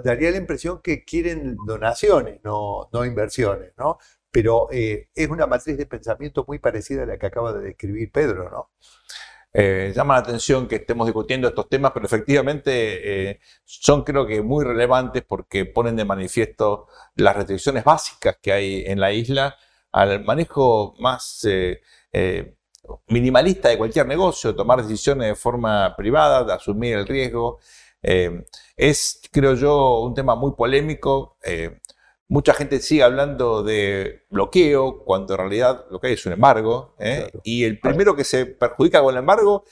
daría 0.04 0.32
la 0.32 0.38
impresión 0.38 0.82
que 0.82 1.04
quieren 1.04 1.58
donaciones, 1.66 2.40
no, 2.44 2.90
no 2.94 3.06
inversiones, 3.06 3.74
¿no? 3.78 3.98
Pero 4.32 4.70
eh, 4.72 5.10
es 5.14 5.30
una 5.30 5.46
matriz 5.46 5.78
de 5.78 5.86
pensamiento 5.86 6.46
muy 6.48 6.60
parecida 6.60 7.04
a 7.04 7.06
la 7.06 7.18
que 7.18 7.26
acaba 7.26 7.54
de 7.54 7.62
describir 7.62 8.12
Pedro, 8.12 8.50
¿no? 8.50 8.72
Eh, 9.54 9.92
llama 9.94 10.14
la 10.14 10.22
atención 10.22 10.68
que 10.68 10.78
estemos 10.78 11.06
discutiendo 11.06 11.48
estos 11.48 11.68
temas, 11.68 11.92
pero 11.94 12.06
efectivamente 12.06 13.32
eh, 13.32 13.40
son 13.66 14.04
creo 14.04 14.26
que 14.26 14.42
muy 14.42 14.64
relevantes 14.64 15.24
porque 15.28 15.66
ponen 15.66 15.98
de 15.98 16.06
manifiesto 16.06 16.88
las 17.16 17.36
restricciones 17.36 17.84
básicas 17.84 18.38
que 18.42 18.54
hay 18.54 18.84
en 18.86 19.00
la 19.00 19.12
isla 19.12 19.58
al 19.92 20.24
manejo 20.24 20.96
más 21.00 21.46
eh, 21.46 21.82
minimalista 23.08 23.70
de 23.70 23.78
cualquier 23.78 24.08
negocio, 24.08 24.56
tomar 24.56 24.82
decisiones 24.82 25.28
de 25.28 25.36
forma 25.36 25.96
privada, 25.98 26.46
de 26.46 26.54
asumir 26.54 26.96
el 26.96 27.08
riesgo. 27.08 27.60
Es, 28.02 29.22
creo 29.32 29.54
yo, 29.56 30.00
un 30.00 30.14
tema 30.16 30.36
muy 30.36 30.54
polémico. 30.54 31.38
Eh, 32.32 32.34
mucha 32.34 32.54
gente 32.54 32.80
sigue 32.80 33.04
hablando 33.04 33.64
de 33.64 34.26
bloqueo, 34.30 35.04
cuando 35.04 35.34
en 35.34 35.40
realidad 35.40 35.86
lo 35.92 36.00
que 36.00 36.08
hay 36.08 36.14
es 36.14 36.26
un 36.26 36.34
embargo. 36.34 36.96
Y 37.44 37.66
el 37.66 37.80
primero 37.80 38.16
que 38.16 38.24
se 38.24 38.46
perjudica 38.46 39.02
con 39.02 39.14
el 39.14 39.20
embargo 39.20 39.66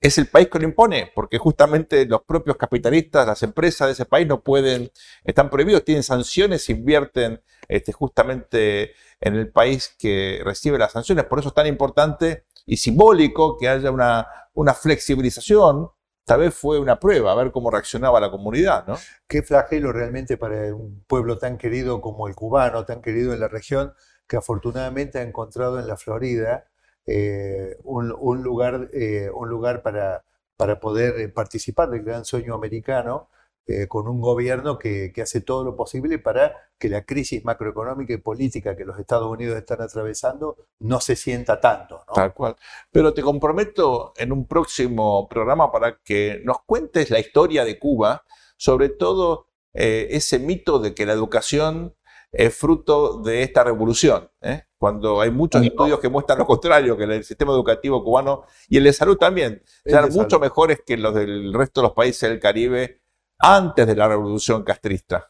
es 0.00 0.18
el 0.18 0.26
país 0.26 0.48
que 0.48 0.58
lo 0.58 0.64
impone, 0.64 1.10
porque 1.14 1.38
justamente 1.38 2.04
los 2.06 2.22
propios 2.22 2.56
capitalistas, 2.56 3.26
las 3.26 3.42
empresas 3.42 3.88
de 3.88 3.92
ese 3.92 4.04
país 4.04 4.26
no 4.26 4.42
pueden, 4.42 4.90
están 5.24 5.48
prohibidos, 5.48 5.84
tienen 5.84 6.02
sanciones, 6.02 6.68
invierten 6.68 7.40
este, 7.68 7.92
justamente 7.92 8.92
en 9.20 9.34
el 9.36 9.50
país 9.50 9.94
que 9.98 10.42
recibe 10.44 10.78
las 10.78 10.92
sanciones. 10.92 11.24
Por 11.24 11.38
eso 11.38 11.48
es 11.48 11.54
tan 11.54 11.66
importante 11.66 12.44
y 12.66 12.76
simbólico 12.76 13.56
que 13.56 13.68
haya 13.68 13.90
una, 13.90 14.26
una 14.52 14.74
flexibilización. 14.74 15.88
Tal 16.24 16.40
vez 16.40 16.54
fue 16.54 16.78
una 16.78 16.98
prueba, 16.98 17.32
a 17.32 17.34
ver 17.34 17.50
cómo 17.52 17.70
reaccionaba 17.70 18.18
la 18.18 18.30
comunidad, 18.30 18.86
¿no? 18.86 18.96
Qué 19.28 19.42
flagelo 19.42 19.92
realmente 19.92 20.38
para 20.38 20.74
un 20.74 21.04
pueblo 21.06 21.36
tan 21.38 21.58
querido 21.58 22.00
como 22.00 22.28
el 22.28 22.34
cubano, 22.34 22.86
tan 22.86 23.02
querido 23.02 23.34
en 23.34 23.40
la 23.40 23.48
región, 23.48 23.92
que 24.26 24.36
afortunadamente 24.36 25.18
ha 25.18 25.22
encontrado 25.22 25.78
en 25.78 25.86
la 25.86 25.96
Florida 25.96 26.66
eh, 27.06 27.76
un, 27.84 28.42
lugar, 28.42 28.88
eh, 28.94 29.30
un 29.34 29.48
lugar 29.50 29.82
para, 29.82 30.24
para 30.56 30.80
poder 30.80 31.20
eh, 31.20 31.28
participar 31.28 31.90
del 31.90 32.02
gran 32.02 32.24
sueño 32.24 32.54
americano 32.54 33.28
eh, 33.66 33.88
con 33.88 34.06
un 34.08 34.20
gobierno 34.20 34.78
que, 34.78 35.10
hace 35.22 35.40
todo 35.40 35.64
lo 35.64 35.74
posible 35.74 36.18
para 36.18 36.54
que 36.78 36.90
la 36.90 37.06
crisis 37.06 37.44
macroeconómica 37.46 38.12
y 38.12 38.18
política 38.18 38.76
que 38.76 38.84
los 38.84 38.98
Estados 38.98 39.26
Unidos 39.26 39.56
están 39.56 39.80
atravesando 39.80 40.56
no 40.80 41.00
se 41.00 41.16
sienta 41.16 41.58
tanto. 41.60 42.04
Tal 42.14 42.34
cual. 42.34 42.56
Pero 42.92 43.14
te 43.14 43.22
comprometo 43.22 44.12
en 44.18 44.32
un 44.32 44.46
próximo 44.46 45.26
programa 45.28 45.72
para 45.72 45.96
que 46.04 46.42
nos 46.44 46.58
cuentes 46.66 47.10
la 47.10 47.18
historia 47.18 47.64
de 47.64 47.78
Cuba, 47.78 48.22
sobre 48.58 48.90
todo 48.90 49.48
eh, 49.72 50.08
ese 50.10 50.38
mito 50.38 50.78
de 50.78 50.94
que 50.94 51.06
la 51.06 51.14
educación 51.14 51.94
es 52.32 52.54
fruto 52.54 53.22
de 53.22 53.44
esta 53.44 53.64
revolución, 53.64 54.28
¿eh? 54.42 54.64
cuando 54.76 55.20
hay 55.20 55.30
muchos 55.30 55.62
estudios 55.62 56.00
que 56.00 56.08
muestran 56.08 56.38
lo 56.38 56.46
contrario, 56.46 56.96
que 56.96 57.04
el 57.04 57.24
sistema 57.24 57.52
educativo 57.52 58.04
cubano 58.04 58.44
y 58.68 58.76
el 58.76 58.84
de 58.84 58.92
salud 58.92 59.16
también, 59.16 59.62
sean 59.86 60.12
mucho 60.12 60.38
mejores 60.38 60.82
que 60.84 60.96
los 60.96 61.14
del 61.14 61.54
resto 61.54 61.80
de 61.80 61.86
los 61.86 61.94
países 61.94 62.28
del 62.28 62.40
Caribe 62.40 63.03
antes 63.44 63.86
de 63.86 63.94
la 63.94 64.08
revolución 64.08 64.64
castrista. 64.64 65.28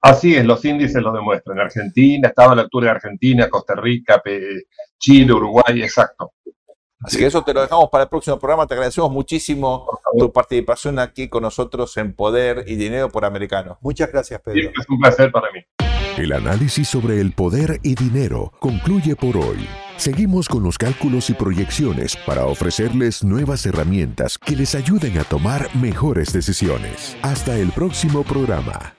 Así 0.00 0.34
es, 0.34 0.44
los 0.44 0.64
índices 0.64 1.00
lo 1.00 1.12
demuestran. 1.12 1.60
Argentina, 1.60 2.28
estaba 2.28 2.52
a 2.52 2.56
la 2.56 2.62
altura 2.62 2.86
de 2.86 2.90
Argentina, 2.92 3.48
Costa 3.48 3.76
Rica, 3.76 4.20
Chile, 4.98 5.32
Uruguay, 5.32 5.80
exacto. 5.80 6.32
Así 7.02 7.18
que 7.18 7.26
eso 7.26 7.42
te 7.42 7.52
lo 7.52 7.62
dejamos 7.62 7.88
para 7.90 8.04
el 8.04 8.10
próximo 8.10 8.38
programa. 8.38 8.66
Te 8.66 8.74
agradecemos 8.74 9.10
muchísimo 9.10 9.86
tu 10.18 10.32
participación 10.32 10.98
aquí 10.98 11.28
con 11.28 11.42
nosotros 11.42 11.96
en 11.96 12.14
Poder 12.14 12.64
y 12.66 12.76
Dinero 12.76 13.08
por 13.08 13.24
Americano. 13.24 13.78
Muchas 13.80 14.10
gracias, 14.12 14.40
Pedro. 14.40 14.70
es 14.70 14.88
un 14.88 14.98
placer 14.98 15.32
para 15.32 15.50
mí. 15.52 15.60
El 16.16 16.32
análisis 16.32 16.88
sobre 16.88 17.20
el 17.20 17.32
poder 17.32 17.80
y 17.82 17.94
dinero 17.94 18.52
concluye 18.58 19.16
por 19.16 19.36
hoy. 19.36 19.66
Seguimos 19.96 20.46
con 20.46 20.62
los 20.62 20.76
cálculos 20.76 21.30
y 21.30 21.34
proyecciones 21.34 22.16
para 22.26 22.44
ofrecerles 22.44 23.24
nuevas 23.24 23.64
herramientas 23.64 24.36
que 24.36 24.54
les 24.54 24.74
ayuden 24.74 25.18
a 25.18 25.24
tomar 25.24 25.74
mejores 25.74 26.32
decisiones. 26.32 27.16
Hasta 27.22 27.56
el 27.56 27.72
próximo 27.72 28.24
programa. 28.24 28.94